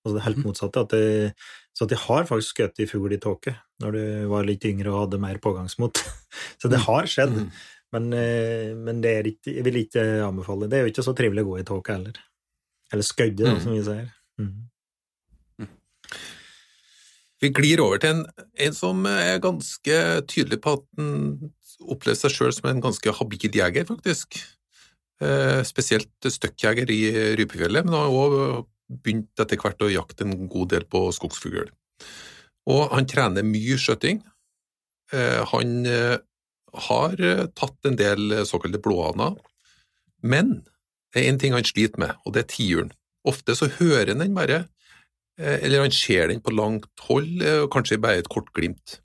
[0.09, 0.83] Altså det helt motsatte.
[0.87, 1.33] At det,
[1.77, 4.91] så at jeg har faktisk skutt i fugl i tåke når du var litt yngre
[4.91, 6.01] og hadde mer pågangsmot.
[6.61, 7.37] Så det har skjedd.
[7.45, 7.51] Mm.
[7.95, 10.67] Men, eh, men det er ikke, jeg vil ikke anbefale.
[10.69, 12.19] Det er jo ikke så trivelig å gå i tåke heller.
[12.93, 13.61] Eller skødde, da, Mm.
[13.63, 14.09] som vi sier.
[14.41, 14.57] Mm.
[17.39, 18.25] Vi glir over til en,
[18.59, 21.53] en som er ganske tydelig på at han
[21.87, 24.41] opplever seg sjøl som en ganske habil jeger, faktisk.
[25.23, 27.01] Eh, spesielt støkkjeger i
[27.39, 31.69] rypefjellet, men han har òg begynt etter hvert å jakte en god del på skogsfugl.
[32.69, 34.23] Og han trener mye skjøting.
[35.13, 36.17] Eh, han eh,
[36.89, 39.39] har eh, tatt en del såkalte blåhaner,
[40.21, 40.61] men
[41.15, 42.91] det er én ting han sliter med, og det er tiuren.
[43.29, 44.67] Ofte så hører han den bare
[45.39, 48.97] eller han ser den på langt hold, kanskje bare et kort glimt.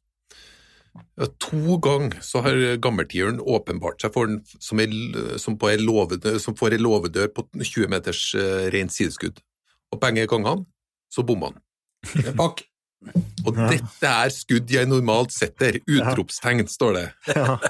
[1.45, 4.87] To ganger så har gammeltiuren åpenbart seg for den som, ei,
[5.37, 8.23] som, ei låvedør, som får ei låvedør på 20 meters
[8.73, 9.43] rent sideskudd.
[9.93, 10.65] Og begge gangene
[11.13, 12.33] så bommer han.
[12.39, 12.63] Pakk.
[13.43, 17.01] Og dette er skudd jeg normalt setter, utropstegn, står det.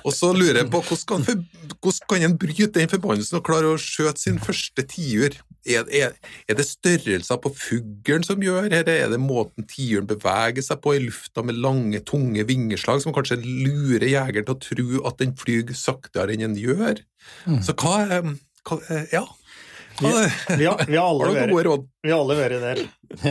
[0.05, 1.41] Og så lurer jeg på hvordan kan,
[1.81, 5.33] hvordan kan en bryte den forbannelsen og klare å skjøte sin første tiur?
[5.65, 6.13] Er, er,
[6.45, 10.93] er det størrelser på fuglen som gjør dette, er det måten tiuren beveger seg på
[10.99, 15.33] i lufta med lange, tunge vingeslag som kanskje lurer jegeren til å tro at den
[15.39, 17.01] flyr saktere enn den gjør?
[17.65, 18.35] Så hva er
[18.69, 19.25] hva, er- Ja.
[19.99, 20.11] Hva,
[20.57, 22.81] Vi, har, vi, har vært, vi har alle vært der.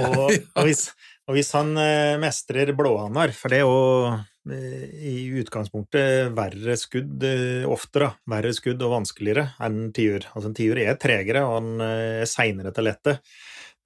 [0.03, 0.88] Og, og, hvis,
[1.29, 7.22] og hvis han eh, mestrer blåhanar, for det er jo eh, i utgangspunktet verre skudd
[7.22, 8.11] oftere, ofte, da.
[8.37, 10.29] Verre skudd og vanskeligere enn tiur.
[10.33, 13.18] Altså, en tiur er tregere, og han eh, er seinere til å lette.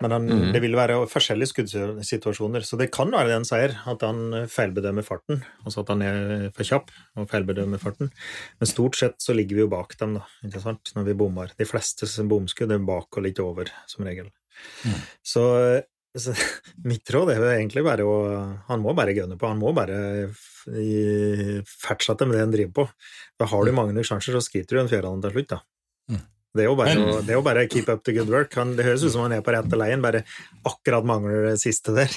[0.04, 0.48] Men han, mm.
[0.52, 2.64] det vil være forskjellige skuddsituasjoner.
[2.68, 5.40] Så det kan være det han sier, at han feilbedømmer farten.
[5.64, 6.18] Altså at han er
[6.56, 8.12] for kjapp og feilbedømmer farten.
[8.60, 11.54] Men stort sett så ligger vi jo bak dem, da, ikke sant, når vi bommer.
[11.56, 14.32] De fleste som bomskudd er bak og litt over, som regel.
[14.84, 15.04] Mm.
[15.24, 15.44] Så
[16.16, 16.32] Så,
[16.90, 18.14] mitt råd er egentlig bare å
[18.70, 19.48] Han må bare gunne på.
[19.50, 20.30] Han må bare
[21.68, 22.86] fortsette med det han driver på.
[23.36, 25.60] Da har du mange nok sjanser, så skriter du en fjærene til slutt, da.
[26.12, 26.24] Mm.
[26.56, 28.54] Det er, jo bare, Men- å, det er jo bare keep up the good work.
[28.58, 30.24] Han, det høres ut som han er på rette leien, bare
[30.66, 32.10] akkurat mangler det siste der.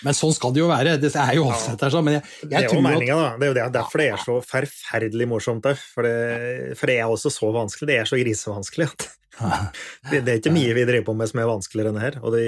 [0.00, 0.94] Men sånn skal det jo være.
[1.02, 2.06] Det er jo offset sånn.
[2.06, 3.30] Men jeg, Det er jo meninga, da.
[3.36, 5.66] Det er jo det, derfor det er så forferdelig morsomt.
[5.68, 5.76] òg.
[5.94, 7.90] For, det, for det er også så vanskelig.
[7.92, 9.06] Det er så grisevanskelig at
[10.10, 12.16] det, det er ikke mye vi driver på med som er vanskeligere enn det her.
[12.24, 12.44] Og det,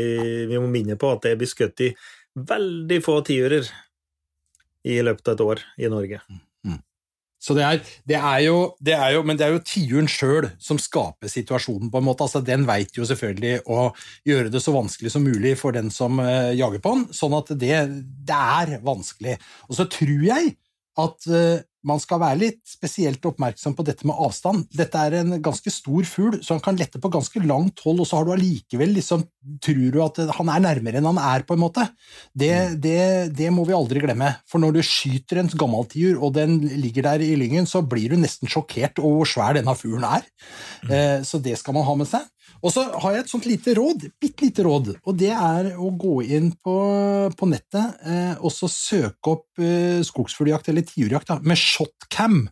[0.51, 1.91] vi må minne på at det blir skutt i
[2.33, 3.69] veldig få tiurer
[4.89, 6.23] i løpet av et år i Norge.
[7.43, 10.47] Så det er, det er jo, det er jo Men det er jo tiuren sjøl
[10.63, 12.23] som skaper situasjonen, på en måte.
[12.27, 13.89] Altså, den veit jo selvfølgelig å
[14.29, 17.51] gjøre det så vanskelig som mulig for den som eh, jager på den, sånn at
[17.59, 17.79] det,
[18.29, 19.39] det er vanskelig.
[19.69, 20.55] Og så tror jeg
[21.01, 24.69] at eh, man skal være litt spesielt oppmerksom på dette med avstand.
[24.71, 28.07] Dette er en ganske stor fugl, så han kan lette på ganske langt hold, og
[28.07, 29.25] så har du allikevel liksom
[29.63, 31.83] Tror du at han er nærmere enn han er, på en måte?
[32.31, 34.29] Det, det, det må vi aldri glemme.
[34.47, 38.21] For når du skyter en gammeltiur, og den ligger der i lyngen, så blir du
[38.23, 40.23] nesten sjokkert over hvor svær denne fuglen er.
[40.87, 42.23] Eh, Så det skal man ha med seg.
[42.63, 45.89] Og så har jeg et sånt lite råd, bitte lite råd, og det er å
[45.99, 46.77] gå inn på,
[47.35, 52.45] på nettet eh, og så søke opp eh, skogsfugljakt eller tiurjakt med shotcam.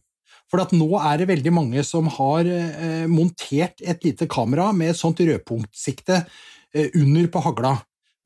[0.51, 4.90] For at nå er det veldig mange som har eh, montert et lite kamera med
[4.90, 7.77] et sånt rødpunktsikte eh, under på hagla.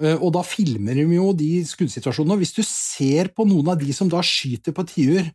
[0.00, 2.40] Eh, og da filmer de jo de skuddsituasjonene.
[2.40, 5.28] Hvis du ser på noen av de som da skyter på tiur,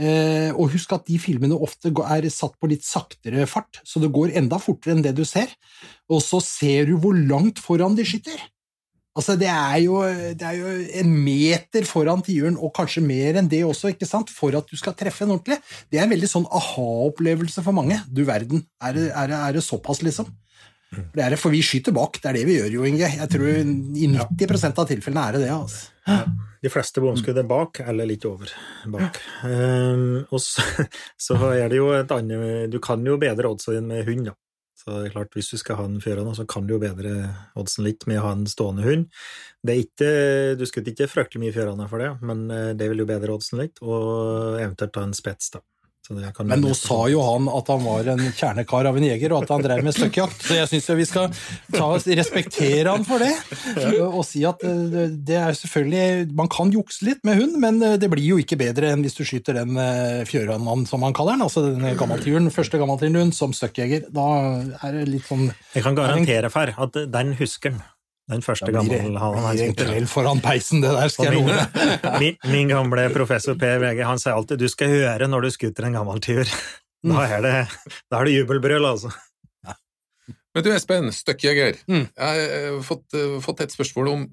[0.00, 4.12] Eh, og husk at de filmene ofte er satt på litt saktere fart, så det
[4.14, 5.52] går enda fortere enn det du ser.
[6.08, 8.40] Og så ser du hvor langt foran de skyter.
[9.18, 9.98] Altså, det er jo,
[10.38, 10.70] det er jo
[11.02, 14.78] en meter foran tiuren, og kanskje mer enn det også, ikke sant, for at du
[14.78, 15.58] skal treffe en ordentlig.
[15.90, 17.98] Det er en veldig sånn aha-opplevelse for mange.
[18.08, 20.30] Du verden, er det, er det, er det såpass, liksom?
[20.90, 23.10] Det er det, for vi skyter bak, det er det vi gjør, Jo Inge.
[23.14, 25.52] Jeg tror i 90% av tilfellene er det det.
[25.54, 25.90] altså.
[26.60, 28.50] De fleste bomskudd er bak, eller litt over
[28.92, 29.20] bak.
[29.46, 30.64] Um, og så,
[31.28, 34.36] så er det jo et annet Du kan jo bedre oddsen din med hund, da.
[34.80, 37.12] Så det er klart, hvis du skal ha en førende, så kan du jo bedre
[37.58, 39.10] oddsen litt med å ha en stående hund.
[39.60, 40.12] Det er ikke,
[40.56, 43.60] du skutter ikke fryktelig mye førende for det, men eh, det vil jo bedre oddsen
[43.60, 45.60] litt, og eventuelt ta en spets, da.
[46.10, 49.04] Så det kan Men nå sa jo han at han var en kjernekar av en
[49.06, 51.28] jeger, og at han drev med støkkjakt, så jeg syns vi skal
[51.70, 53.30] ta oss, respektere han for det,
[54.08, 57.94] og si at eh, det er selvfølgelig Man kan jukse litt med hund, men eh,
[58.02, 59.78] det blir jo ikke bedre enn hvis du skyter den
[60.26, 64.10] fjørhannmannen, som han kaller den, altså den gammeltyren, første gammeltyren hund, som støkkjeger.
[64.10, 64.26] Da
[64.82, 67.86] er det litt sånn Jeg kan garantere for at den husker han.
[68.30, 69.80] Den første gamle han skutt.
[69.80, 71.64] kveld foran peisen, det der, skal jeg min, love
[72.04, 72.20] deg.
[72.22, 75.88] min, min gamle professor Per VG han sier alltid 'du skal høre når du skuter
[75.88, 76.52] en gammel tyver'.
[77.00, 77.52] Da er det,
[78.12, 79.08] da er det jubelbrøl, altså.
[80.52, 81.78] Men du Espen, støkkjeger.
[81.88, 82.08] Mm.
[82.10, 84.26] Jeg har fått, eh, fått et spørsmål om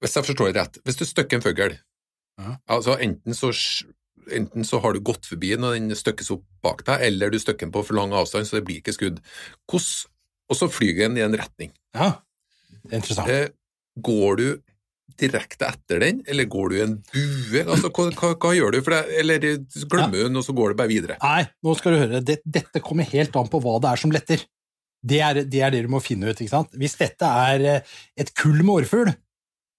[0.00, 1.76] Hvis jeg forstår det rett, hvis du støkker en fugl
[2.40, 2.56] Ja.
[2.66, 3.52] altså enten så,
[4.32, 7.38] enten så har du gått forbi den og den støkkes opp bak deg, eller du
[7.38, 9.20] støkker den på for lang avstand så det blir ikke skudd.
[9.68, 10.08] Hvordan,
[10.48, 11.70] og så flyr den i en retning.
[11.94, 12.31] Ja, er
[12.90, 13.30] interessant.
[13.30, 13.50] Eh,
[14.02, 14.46] går du
[15.20, 17.62] direkte etter den, eller går du i en bue?
[17.66, 18.78] Altså, hva, hva, hva gjør du?
[18.84, 21.18] For det, eller glemmer du den, og så går du bare videre?
[21.22, 22.22] Nei, nå skal du høre.
[22.24, 24.46] Det, dette kommer helt an på hva det er som letter.
[25.02, 26.38] Det er, det er det du må finne ut.
[26.38, 26.72] ikke sant?
[26.78, 29.12] Hvis dette er eh, et kull med orrfugl,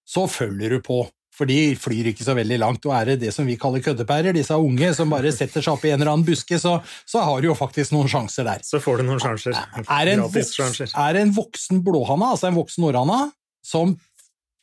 [0.04, 1.02] så følger du på.
[1.34, 4.36] For de flyr ikke så veldig langt, og er det det som vi kaller køddepærer,
[4.38, 6.76] disse unge som bare setter seg opp i en eller annen buske, så,
[7.10, 8.62] så har du jo faktisk noen sjanser der.
[8.66, 9.58] Så får du noen sjanser.
[9.82, 10.92] Er en, sjanser.
[10.94, 13.24] er en voksen blåhanna, altså en voksen orrhanna,
[13.66, 13.96] som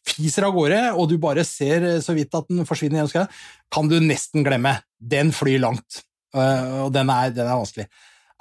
[0.06, 3.40] fiser av gårde, og du bare ser eh, så vidt at den forsvinner gjennom skauen,
[3.74, 4.76] kan du nesten glemme.
[4.98, 6.04] Den flyr langt,
[6.36, 7.88] øh, og den er, den er vanskelig.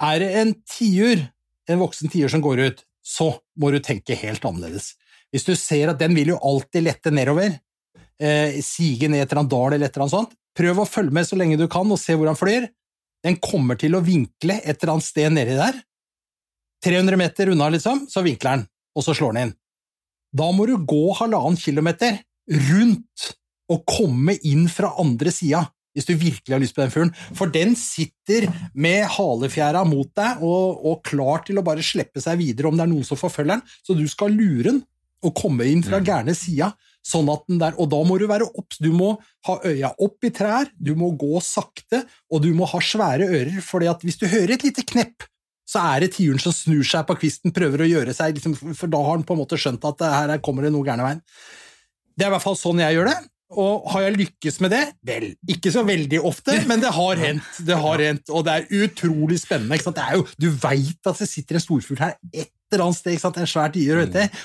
[0.00, 1.26] Er det en tiur,
[1.70, 4.94] en voksen tiur som går ut, så må du tenke helt annerledes.
[5.34, 7.58] Hvis du ser at den vil jo alltid lette nedover,
[8.20, 11.14] eh, sige ned et eller annet dal eller et eller annet sånt, prøv å følge
[11.16, 12.68] med så lenge du kan og se hvor han flyr.
[13.24, 15.80] Den kommer til å vinkle et eller annet sted nedi der.
[16.84, 19.56] 300 meter unna, liksom, så vinkler den, og så slår den inn.
[20.36, 22.22] Da må du gå halvannen kilometer
[22.70, 23.34] rundt
[23.70, 27.12] og komme inn fra andre sida, hvis du virkelig har lyst på den fuglen.
[27.36, 32.40] For den sitter med halefjæra mot deg og, og klar til å bare slippe seg
[32.40, 34.80] videre om det er noen som forfølger den, så du skal lure den
[35.26, 36.70] og komme inn fra gærne sida.
[37.06, 38.78] Sånn at den der, og da må du være obs.
[38.82, 39.14] Du må
[39.48, 43.60] ha øya opp i trær, du må gå sakte, og du må ha svære ører,
[43.64, 45.24] for hvis du hører et lite knepp,
[45.70, 48.90] så er det tiuren som snur seg på kvisten, prøver å gjøre seg, liksom, for
[48.90, 51.20] da har han på en måte skjønt at her kommer det noe gærne veien.
[52.16, 53.18] Det er i hvert fall sånn jeg gjør det.
[53.58, 54.82] Og har jeg lykkes med det?
[55.06, 57.60] Vel, ikke så veldig ofte, men det har hendt.
[57.66, 59.78] Det har hendt, Og det er utrolig spennende.
[60.04, 63.24] er jo, du veit at det sitter en storfugl her et eller annet sted, ikke
[63.24, 63.40] sant?
[63.42, 64.04] en svær tiur,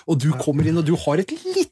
[0.09, 1.69] og du kommer inn, og du har et lite,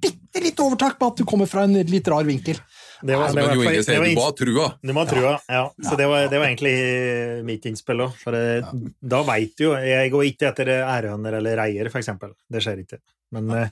[0.00, 2.58] bitte litt overtak på at du kommer fra en litt rar vinkel.
[3.02, 4.66] Det var, det var, det var, det var du må ha trua.
[4.84, 5.62] Du må ha trua, ja.
[5.88, 8.16] Så det var, det var egentlig mitt innspill òg.
[8.20, 8.42] For det,
[9.00, 12.34] da veit du jo Jeg går ikke etter ærhøner eller reier, eksempel.
[12.52, 13.00] Det skjer ikke.
[13.32, 13.68] Men, eh,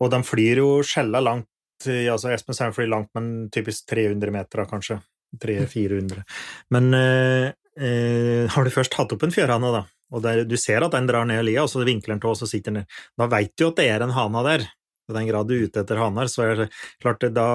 [0.00, 1.48] og de flyr jo skjella langt.
[1.86, 5.00] i- altså Espen Sand flyr langt, men typisk 300 meter, kanskje.
[5.42, 6.22] 300-400.
[6.70, 9.82] Men eh, eh, har du først hatt opp en fjørhane, da,
[10.14, 12.38] og der, du ser at den drar ned lia, og så vinkler den til, og
[12.38, 12.86] så sitter den ned,
[13.18, 14.64] da veit du at det er en hane der.
[15.10, 16.66] I den grad du er ute etter haner, så er det
[17.02, 17.46] klart da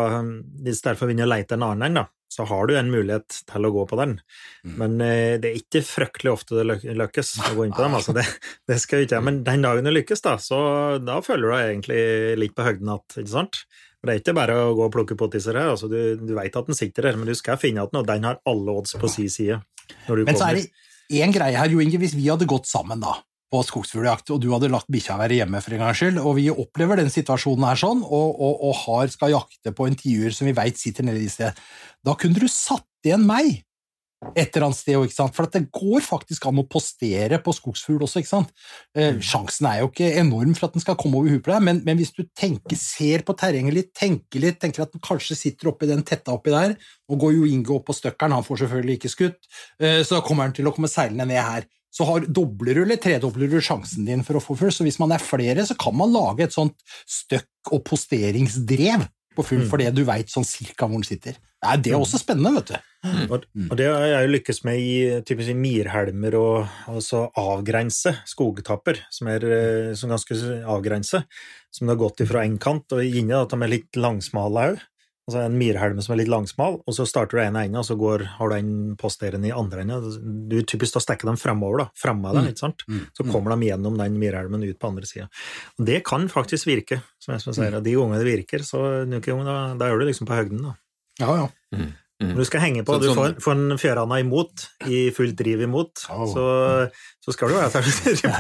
[0.63, 3.65] Hvis derfor begynner å leite en annen en, da, så har du en mulighet til
[3.65, 4.11] å gå på den.
[4.63, 4.75] Mm.
[4.77, 7.95] Men eh, det er ikke fryktelig ofte det lyk- lykkes å gå inn på dem.
[7.97, 8.25] altså det,
[8.69, 9.21] det skal ikke.
[9.25, 10.59] Men den dagen du lykkes, da, så
[11.01, 12.03] da føler du deg egentlig
[12.45, 13.63] litt på høgden igjen, ikke sant?
[13.99, 15.73] For Det er ikke bare å gå og plukke pottiser her.
[15.73, 18.29] altså Du, du vet at den sitter der, men du skal finne den, og den
[18.29, 19.57] har alle odds på si side.
[20.07, 20.69] Men så er det
[21.19, 21.97] én greie her, Jo Inge.
[21.99, 23.17] Hvis vi hadde gått sammen da,
[23.49, 26.49] på skogsfugljakt, og du hadde latt bikkja være hjemme for en gangs skyld, og vi
[26.53, 30.49] opplever den situasjonen her sånn, og, og, og har, skal jakte på en tiur som
[30.49, 31.57] vi veit sitter nede i sted,
[32.05, 33.63] da kunne du satt igjen meg
[34.35, 35.35] et eller annet sted, ikke sant?
[35.35, 38.19] for at det går faktisk an å postere på skogsfugl også.
[38.19, 38.51] ikke sant?
[38.91, 41.63] Eh, sjansen er jo ikke enorm for at den skal komme over huet på deg,
[41.63, 45.39] men, men hvis du tenker, ser på terrenget litt, tenker litt, tenker at den kanskje
[45.39, 46.75] sitter oppi den tetta oppi der,
[47.09, 50.23] og går jo Inge opp på støkkeren, han får selvfølgelig ikke skutt, eh, så da
[50.27, 51.69] kommer han til å komme seilende ned her.
[51.91, 54.69] Så har, dobler du eller tredobler du sjansen din for å få full.
[54.71, 56.75] så hvis man er flere, så kan man lage et sånt
[57.09, 59.69] støkk- og posteringsdrev på full, Mm.
[59.69, 61.35] fordi du veit sånn cirka hvor den sitter.
[61.63, 62.77] Nei, det er også spennende, vet du.
[63.31, 68.13] Og, og det har jeg jo lykkes med i typisk i mirhelmer og altså avgrense
[68.27, 70.35] skogtapper, som er eh, som ganske
[70.67, 71.23] avgrense,
[71.71, 74.79] som det har gått ifra en kant, og inni at de er litt langsmale òg.
[75.29, 77.93] Altså en myrhelm som er litt langsmal, og så starter du ene enden, og så
[77.99, 80.47] går, har du en posteren i andre enden.
[80.49, 82.49] Du typisk da stekker dem fremover, da, fremme deg, Mm.
[82.49, 82.83] ikke sant?
[82.89, 83.03] Mm.
[83.13, 85.29] Så kommer de gjennom den myrhelmen ut på andre sida.
[85.77, 89.99] Det kan faktisk virke, som Espen sier, de gangene det virker, så da, da er
[89.99, 90.75] du liksom på høgden, da.
[91.19, 91.47] Ja, ja.
[92.19, 95.37] Når du skal henge på, Så- du sånn- får, får en fjørhane imot, i fullt
[95.39, 96.25] driv imot, oh.
[96.27, 96.43] så,
[97.23, 97.83] så skal du være der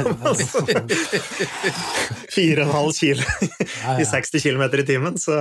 [0.09, 0.59] med, altså.
[2.35, 3.23] Fire og en halv kilo
[3.95, 5.37] i 60 km i timen, så,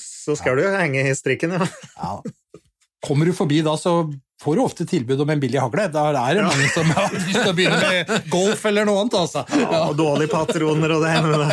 [0.00, 1.68] så skal du henge i strikken, ja.
[2.00, 2.14] Ja.
[3.04, 3.98] Kommer du forbi da, så
[4.40, 5.84] får du ofte tilbud om en billig hagle.
[5.92, 9.16] Da er det mange som har lyst til å begynne med golf eller noe annet.
[9.20, 9.44] Altså.
[9.60, 9.82] Ja.
[9.90, 11.52] Og dårlige patroner og det hender det.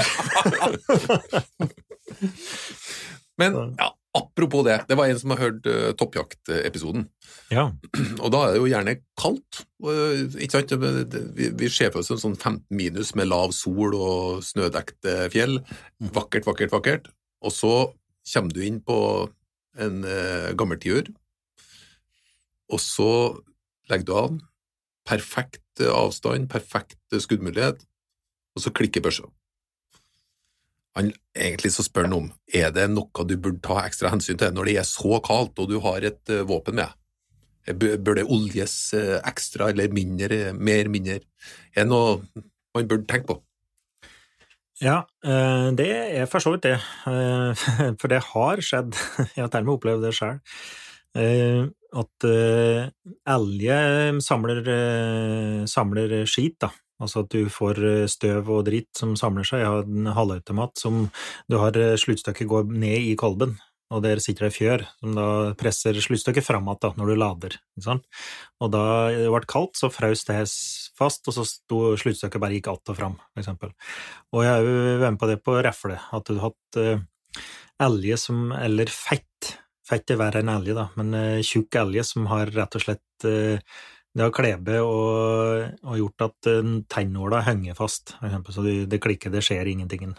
[3.42, 7.06] Men ja, apropos det, det var en som har hørt uh, toppjaktepisoden.
[7.54, 7.70] Ja.
[8.24, 9.64] Og da er det jo gjerne kaldt.
[9.84, 10.76] og, ikke sant?
[11.38, 15.62] Vi, vi ser for oss en sånn 15 minus med lav sol og snødekte fjell.
[16.16, 17.12] Vakkert, vakkert, vakkert.
[17.42, 17.76] Og så
[18.34, 18.98] kommer du inn på
[19.80, 21.08] en uh, gammeltiur,
[22.72, 23.12] og så
[23.92, 24.40] legger du an.
[25.08, 27.82] Perfekt eh, avstand, perfekt eh, skuddmulighet,
[28.56, 29.26] og så klikker børsa.
[30.98, 34.52] Han, egentlig så spør han om er det noe du burde ta ekstra hensyn til
[34.56, 36.98] når det er så kaldt og du har et uh, våpen med.
[37.68, 41.22] Eh, bør- det oljes uh, ekstra eller mindre, mer mindre?
[41.72, 42.20] Er det noe
[42.76, 43.40] man burde tenke på?
[44.82, 45.04] Ja,
[45.78, 46.80] det er for så vidt det.
[48.02, 48.96] For det har skjedd.
[49.36, 50.40] Jeg har til og opplevd det sjøl.
[52.02, 52.26] At
[53.36, 53.78] elge
[54.26, 54.72] samler,
[55.70, 56.72] samler skit, da.
[57.02, 59.64] Altså at du får eh, støv og dritt som samler seg.
[59.64, 61.04] Jeg har en halvautomat som
[61.50, 63.58] du har eh, sluttstykket går ned i kolben,
[63.92, 65.28] og der sitter det fjør som da
[65.60, 67.58] presser sluttstykket fram igjen når du lader.
[67.76, 68.06] Ikke sant?
[68.64, 70.44] Og da det ble kaldt, så frøs det
[70.98, 73.74] fast, og så sto sluttstykket bare gikk att og fram, for eksempel.
[74.34, 77.02] Og jeg har jo vært med på det på refle, at du har hatt eh,
[77.82, 79.58] elge som Eller fett.
[79.88, 83.26] Fett er verre enn elge, da, men eh, tjukk elge som har rett og slett
[83.28, 83.60] eh,
[84.12, 89.00] Det har klebe og, og gjort at uh, tennåla henger fast, eksempel, så det, det
[89.04, 90.12] klikker, det skjer ingenting.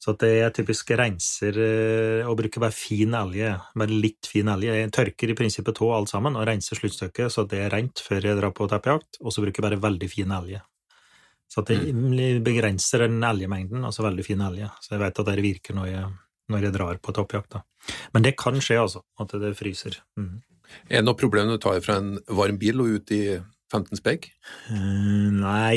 [0.00, 4.74] Så at jeg typisk renser eh, og bruker bare fin elge, bare litt fin elge.
[4.76, 8.28] Jeg tørker i prinsippet tå alt sammen og renser sluttstykket så det er rent før
[8.28, 10.60] jeg drar på teppejakt, og så bruker jeg bare veldig fin elge.
[11.48, 11.94] Så at jeg
[12.44, 14.68] begrenser den elgemengden, altså veldig fin elge.
[14.82, 16.12] Så jeg vet at det virker når jeg,
[16.52, 17.56] når jeg drar på toppjakt.
[17.56, 17.94] Da.
[18.16, 20.00] Men det kan skje, altså, at det fryser.
[20.18, 20.40] Mm.
[20.88, 23.20] Er det noe problem når du tar fra en varm bil og ut i
[23.72, 24.28] 15 spek?
[24.70, 25.76] Uh, nei,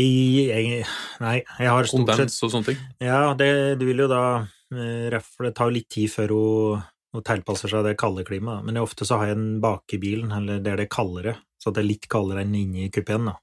[0.50, 0.84] jeg,
[1.24, 2.82] nei, jeg har stort sett Kondens og sånne ting?
[3.02, 3.50] Ja, det,
[3.82, 4.24] du vil jo da
[4.70, 6.84] For Det tar jo litt tid før hun,
[7.18, 10.30] hun tilpasser seg det kalde klimaet, men ofte så har jeg den bak i bilen,
[10.36, 13.40] eller der det er kaldere, så det er litt kaldere enn inni kupeen, da,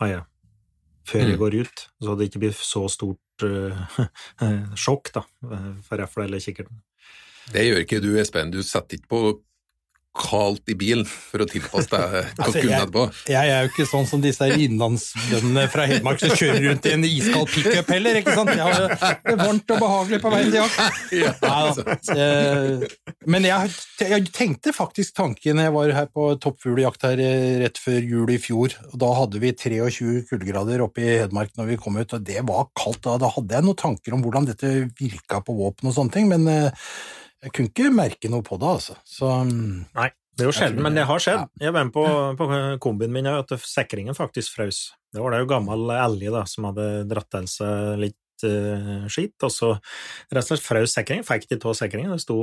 [0.00, 0.20] Ah, ja.
[1.08, 1.40] Før jeg Mm.
[1.40, 4.04] går ut, så det ikke blir så stort uh,
[4.84, 5.22] sjokk, da,
[5.88, 6.82] for rifle eller kikkerten.
[7.50, 8.52] Det gjør ikke du, Espen.
[8.52, 9.22] Du setter ikke på
[10.16, 13.86] kaldt i bilen for å tilpasse deg Altså, kalkunen jeg, Altså, jeg er jo ikke
[13.86, 18.34] sånn som disse innlandsbøndene fra Hedmark som kjører rundt i en iskald pickup heller, ikke
[18.34, 18.50] sant?
[18.50, 20.80] Jeg har det varmt og behagelig på vei til jakt.
[21.20, 21.96] Ja, Neida.
[22.14, 23.70] Eh, Men jeg,
[24.02, 28.40] jeg tenkte faktisk tanken jeg var her på toppfugljakt her eh, rett før jul i
[28.42, 32.26] fjor, og da hadde vi 23 kuldegrader oppe i Hedmark når vi kom ut, og
[32.26, 33.16] det var kaldt da.
[33.20, 36.46] Da hadde jeg noen tanker om hvordan dette virka på våpen og sånne ting, men
[36.50, 36.90] eh,
[37.40, 38.96] jeg kunne ikke merke noe på det, altså.
[39.08, 41.46] Så mm, Nei, det er jo sjelden, men det har skjedd.
[41.46, 41.66] ja.
[41.66, 42.04] Jeg var med på,
[42.36, 42.48] på
[42.84, 44.90] kombien min at sikringen faktisk frøs.
[45.12, 49.36] Det var det jo gammel elg da, som hadde dratt til seg litt uh, skit,
[49.46, 51.26] og så rett og slett frøs sikringen.
[51.26, 52.12] Fikk de av sikringen.
[52.14, 52.38] Det sto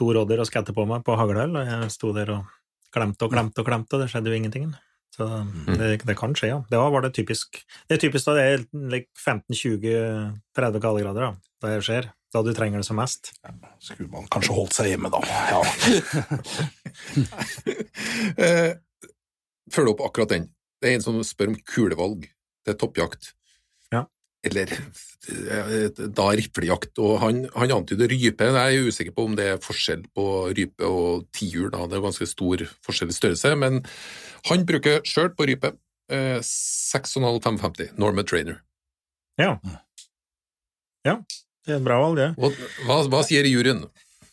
[0.00, 2.50] to rådyr og skette på meg på haglhøl, og jeg sto der og
[2.94, 4.68] klemte og klemte og klemte, og det skjedde jo ingenting.
[5.14, 5.28] Så
[5.68, 6.58] det, det kan skje, ja.
[6.70, 7.60] Det var, var det typisk.
[7.86, 12.10] Det er typisk da det er like 15-20-30 kaldegrader, da det skjer.
[12.34, 13.30] Da du trenger det som mest.
[13.78, 15.22] skulle man kanskje holdt seg hjemme, da.
[15.52, 15.62] Ja.
[18.34, 18.74] Eh,
[19.72, 20.44] Følg opp akkurat den.
[20.82, 22.26] Det er en som spør om kulevalg
[22.66, 23.30] til toppjakt.
[23.94, 24.04] Ja.
[24.44, 28.50] Eller eh, da riflejakt, og han, han antyder rype.
[28.50, 31.86] Jeg er usikker på om det er forskjell på rype og tiur, da.
[31.88, 33.80] Det er ganske stor forskjell i størrelse, men
[34.50, 35.72] han bruker sjøl på rype
[36.12, 38.60] eh, 6,5-550 Norma Trainer.
[39.40, 39.56] Ja.
[41.08, 41.18] ja.
[41.64, 42.30] Det er et bra valg, det.
[42.38, 42.56] Og
[42.86, 43.84] hva, hva sier juryen?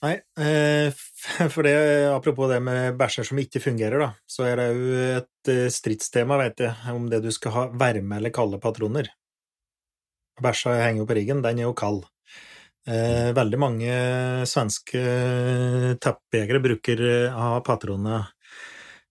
[0.01, 1.01] Nei, eh,
[1.53, 1.75] for det,
[2.09, 6.39] apropos det med bæsjer som ikke fungerer, da, så er det jo et eh, stridstema,
[6.41, 9.11] vet jeg, om det du skal ha varme eller kalde patroner.
[10.41, 12.03] Bæsja henger jo på riggen, den er jo kald.
[12.89, 13.95] Eh, veldig mange
[14.49, 15.01] svenske
[16.01, 18.23] tappjegere bruker å ha patronene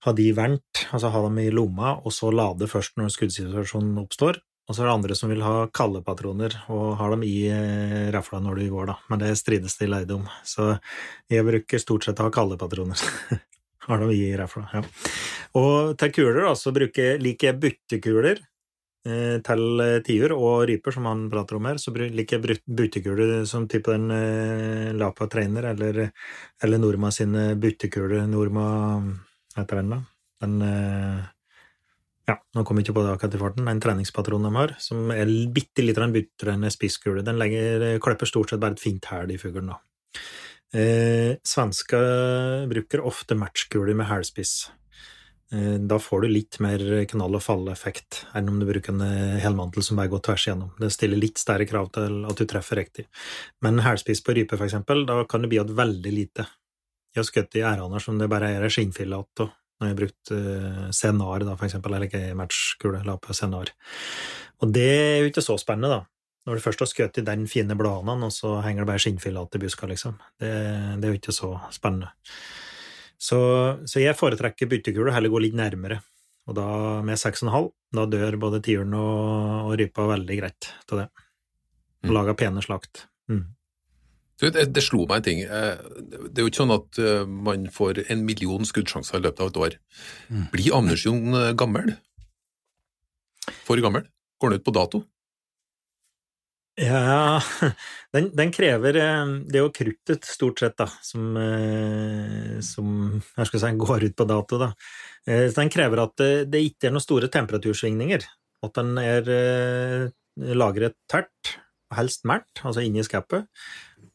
[0.05, 4.41] ha de varmt, altså ha dem i lomma, og så lade først når skuddsituasjonen oppstår.
[4.71, 8.07] Og så er det andre som vil ha kalde patroner, og har dem i eh,
[8.15, 8.95] rafla når du går, da.
[9.11, 10.29] Men det strides de leide om.
[10.47, 10.77] Så
[11.27, 13.03] jeg bruker stort sett å ha kalde patroner.
[13.89, 14.85] har dem i rafla, ja.
[15.59, 18.45] Og til kuler, da, så bruker, liker jeg byttekuler
[19.11, 21.83] eh, til eh, tiur og ryper, som han prater om her.
[21.83, 26.05] Så liker jeg byttekuler som type den eh, Lapa Trainer, eller,
[26.63, 28.23] eller Norma sine byttekuler.
[28.31, 28.71] Norma
[29.59, 30.03] heter den, da?
[30.47, 31.29] Den eh,
[32.31, 33.69] ja, nå kom jeg ikke på det akkurat i farten.
[33.69, 37.25] en treningspatronen de har, som er bitte litt buttere enn en spisskule.
[37.27, 39.81] Den legger, klipper stort sett bare et fint hæl i fuglen, da.
[40.71, 44.71] Eh, svensker bruker ofte matchkuler med hælspiss.
[45.53, 49.41] Eh, da får du litt mer knall og fall-effekt enn om du bruker en eh,
[49.43, 50.71] helmantel som bare går tvers igjennom.
[50.79, 53.09] Det stiller litt større krav til at du treffer riktig.
[53.67, 56.47] Men hælspiss på rype, for eksempel, da kan det bli igjen veldig lite.
[57.11, 59.51] Jeg har skutt i æraner som det bare er en skinnfille igjen
[59.81, 63.73] når jeg har brukt uh, Senar, da, for eksempel, eller ikke matchkule, la på Senar.
[64.61, 66.01] Og det er jo ikke så spennende, da.
[66.49, 69.45] Når du først har skutt i den fine bladene, og så henger det bare skinnfiller
[69.45, 70.19] igjen i buska, liksom.
[70.41, 70.51] Det,
[71.01, 72.13] det er jo ikke så spennende.
[73.21, 73.39] Så,
[73.89, 76.01] så jeg foretrekker byttekule, heller gå litt nærmere.
[76.49, 76.67] Og da
[77.07, 81.09] med 6,5, da dør både tiuren og, og rypa veldig greit til det.
[82.01, 82.15] Og Mm.
[82.17, 83.03] lager pene slakt.
[83.29, 83.43] Mm.
[84.41, 85.43] Det, det slo meg en ting.
[85.45, 85.77] Eh,
[86.31, 89.53] Det er jo ikke sånn at eh, man får en million skuddsjanser i løpet av
[89.53, 89.79] et år.
[90.33, 90.45] Mm.
[90.55, 91.95] Blir ammunisjon eh, gammel?
[93.67, 94.07] For gammel?
[94.41, 95.03] Går den ut på dato?
[96.81, 97.43] Ja,
[98.15, 101.35] den, den krever Det er jo kruttet, stort sett, da, som,
[102.65, 104.71] som jeg skal si, går ut på dato, da.
[105.29, 108.25] Den krever at det, ikke er noen store temperatursvingninger.
[108.65, 109.29] At den er
[110.57, 111.53] lagret tært,
[111.93, 113.51] helst mært, altså inni skapet,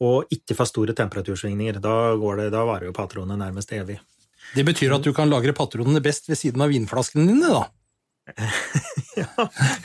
[0.02, 1.80] og ikke for store temperatursvingninger.
[1.84, 3.98] Da, går det, da varer jo patronene nærmest evig.
[4.54, 7.66] Det betyr at du kan lagre patronene best ved siden av vinflaskene dine, da.
[9.20, 9.28] ja,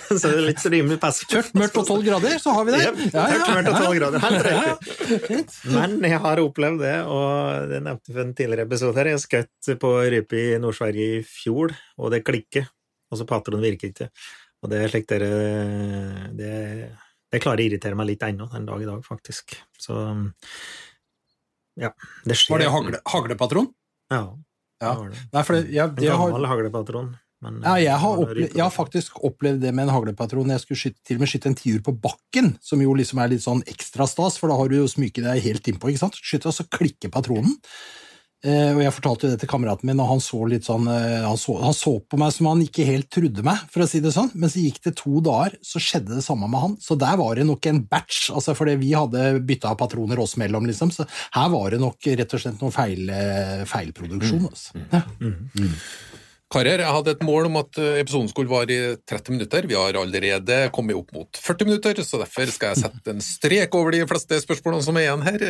[0.10, 1.30] så det er litt rimelig passivt.
[1.30, 2.82] Tørt, mørkt og tolv grader, så har vi det.
[2.88, 4.48] Jep, tørt, mørkt og 12 grader, helt
[5.12, 5.42] riktig.
[5.76, 9.12] Men jeg har opplevd det, og det nevnte for en tidligere episode her.
[9.14, 12.66] Jeg skjøt på rype i Nord-Sverige i fjor, og det klikker.
[13.12, 14.10] Altså, patronen virker ikke.
[14.62, 15.30] Og det er slik dere
[16.38, 16.56] det,
[17.32, 19.56] det klarer å irritere meg litt ennå, den dag i dag, faktisk.
[19.80, 19.98] Så
[21.80, 21.92] ja,
[22.28, 22.56] det skjer.
[22.56, 23.70] Var det hagle, haglepatron?
[24.12, 24.24] Ja.
[24.82, 24.94] Ja.
[24.94, 25.20] det var det.
[25.32, 27.12] Nei, det, jeg, En gammel har, haglepatron.
[27.42, 30.52] Men, ja, jeg, har opplevd, jeg har faktisk opplevd det med en haglepatron.
[30.54, 33.32] Jeg skulle skyte, til og med skyte en tiur på bakken, som jo liksom er
[33.32, 36.20] litt sånn ekstra stas, for da har du jo smyket deg helt innpå, ikke sant?
[36.22, 37.56] Skyte, og så klikker patronen.
[38.42, 41.22] Eh, og jeg fortalte jo det til kameraten min, og han så litt sånn eh,
[41.22, 44.02] han, så, han så på meg som han ikke helt trodde meg, for å si
[44.02, 44.32] det sånn.
[44.34, 46.78] Men så gikk det to dager, så skjedde det samme med han.
[46.82, 50.66] Så der var det nok en batch, altså fordi vi hadde bytta patroner oss mellom,
[50.70, 50.94] liksom.
[50.96, 54.48] Så her var det nok rett og slett noe feil, eh, feilproduksjon.
[54.50, 54.82] Altså.
[54.90, 55.04] Ja.
[56.52, 59.68] Karer, jeg hadde et mål om at episoden skulle vare i 30 minutter.
[59.70, 63.78] Vi har allerede kommet opp mot 40 minutter, så derfor skal jeg sette en strek
[63.78, 65.46] over de fleste spørsmålene som er igjen her.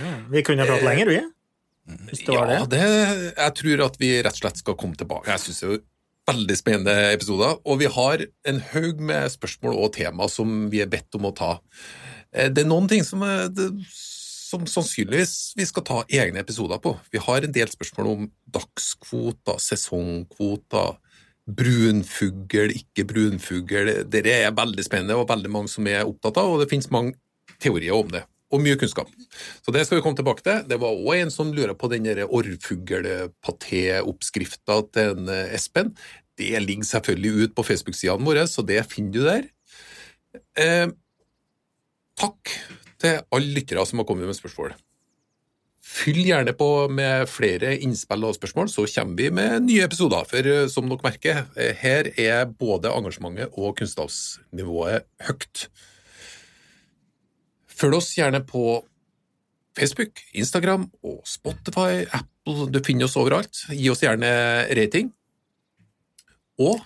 [0.00, 1.20] Ja, vi kunne prate lenger, vi.
[1.86, 2.78] Hvis det var ja, det.
[2.78, 5.30] det, jeg tror at vi rett og slett skal komme tilbake.
[5.32, 9.92] Jeg synes det er veldig spennende episoder, og vi har en haug med spørsmål og
[9.96, 11.58] tema som vi er bedt om å ta.
[12.32, 13.50] Eh, Det er noen ting som, er-
[13.90, 16.96] som sannsynligvis vi skal ta egne episoder på.
[17.10, 20.96] Vi har en del spørsmål om dagskvoter, sesongkvoter,
[21.50, 23.90] brunfugl, ikke brunfugl.
[24.10, 27.16] Det er veldig spennende og veldig mange som er opptatt av, og det finnes mange
[27.60, 28.22] teorier om det.
[28.50, 29.08] Og mye kunnskap.
[29.62, 30.58] Så det skal vi komme tilbake til.
[30.66, 35.88] Det var òg en som lurer på den orrfuglpaté-oppskrifta til en eh, Espen.
[36.40, 39.42] Det ligger selvfølgelig ut på Facebook-sidene våre, så det finner du der.
[40.58, 40.88] Eh,
[42.20, 42.42] takk
[43.00, 44.74] til alle lyttere som har kommet med spørsmål.
[45.90, 50.26] Fyll gjerne på med flere innspill og spørsmål, så kommer vi med nye episoder.
[50.28, 55.66] For eh, som dere merker, eh, her er både engasjementet og kunnskapsnivået høyt.
[57.80, 58.82] Følg oss gjerne på
[59.78, 63.62] Facebook, Instagram og Spotify, Apple, du finner oss overalt.
[63.72, 64.30] Gi oss gjerne
[64.76, 65.12] rating.
[66.60, 66.80] Og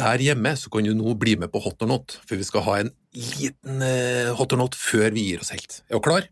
[0.00, 2.64] der hjemme så kan du nå bli med på Hot or Not, for vi skal
[2.66, 5.82] ha en liten eh, Hot or Not før vi gir oss helt.
[5.88, 6.28] Er du klar?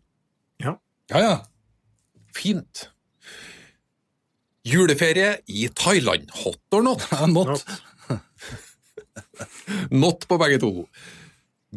[1.11, 1.35] Ja, ja.
[2.35, 2.87] Fint.
[4.65, 6.31] Juleferie i Thailand.
[6.41, 7.05] Hot or not?
[7.11, 7.61] ja not.
[9.91, 10.71] Not på begge to.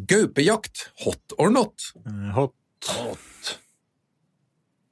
[0.07, 0.87] Gaupejakt.
[1.05, 1.91] Hot or not?
[2.35, 2.53] Hot.
[2.87, 3.55] Hot.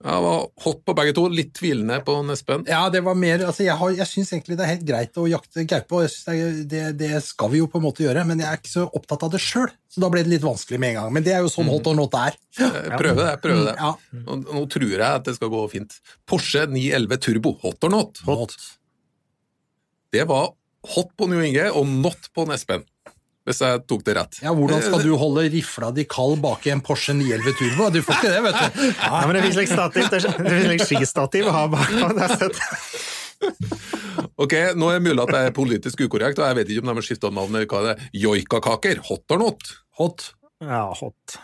[0.07, 2.61] Jeg var hot på begge to, litt tvilende på Nespen.
[2.69, 5.23] Ja, det var mer altså Jeg, har- jeg syns egentlig det er helt greit å
[5.27, 6.27] jakte gaupe, og jeg synes
[6.69, 8.85] det, det, det skal vi jo på en måte gjøre, men jeg er ikke så
[8.93, 11.13] opptatt av det sjøl, så da ble det litt vanskelig med en gang.
[11.17, 12.37] Men det er jo sånn hot or not er.
[12.61, 13.33] Eh, Prøve det.
[13.41, 13.75] prøve det.
[13.81, 13.95] Ja.
[14.21, 15.97] Nå, nå tror jeg at det skal gå fint.
[16.29, 17.55] Porsche 911 Turbo.
[17.65, 18.21] Hot or not?
[18.29, 18.53] Hot.
[20.13, 20.51] Det var
[20.93, 22.85] hot på New Inge og not på Espen,
[23.47, 24.39] hvis jeg tok det rett.
[24.43, 27.87] Ja, Hvordan skal du holde rifla di kald bak i en Porsche 911 Turbo?
[27.95, 28.81] Du får ikke det, vet du.
[29.07, 30.09] Ja, men det finnes litt stativ.
[30.11, 30.21] Det
[30.51, 31.87] fins litt skistativ å ha bak.
[31.95, 32.51] Det.
[34.37, 36.89] Ok, Nå er det mulig at jeg er politisk ukorrekt, og jeg vet ikke om
[36.91, 37.55] de har skifta navn.
[37.57, 38.03] eller hva det er.
[38.25, 38.99] Joikakaker.
[39.09, 39.71] Hot or not?
[40.01, 40.25] Hot.
[40.61, 41.37] Ja, hot.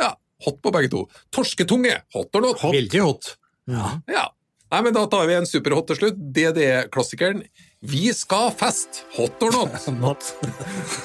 [0.00, 0.10] Ja,
[0.46, 1.02] hot på begge to.
[1.34, 1.98] Torsketunge.
[2.16, 2.64] Hot or not?
[2.64, 3.34] Veldig hot.
[3.68, 4.26] Ja.
[4.72, 6.20] Nei, men Da tar vi en superhot til slutt.
[6.36, 7.44] DDE-klassikeren
[7.86, 9.04] Vi skal fest!
[9.16, 9.86] Hot or not?
[10.00, 10.34] Not.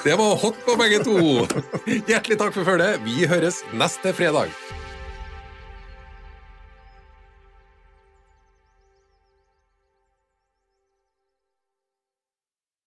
[0.04, 1.18] Det var hot på begge to.
[2.08, 3.02] Hjertelig takk for følget.
[3.04, 4.54] Vi høres neste fredag.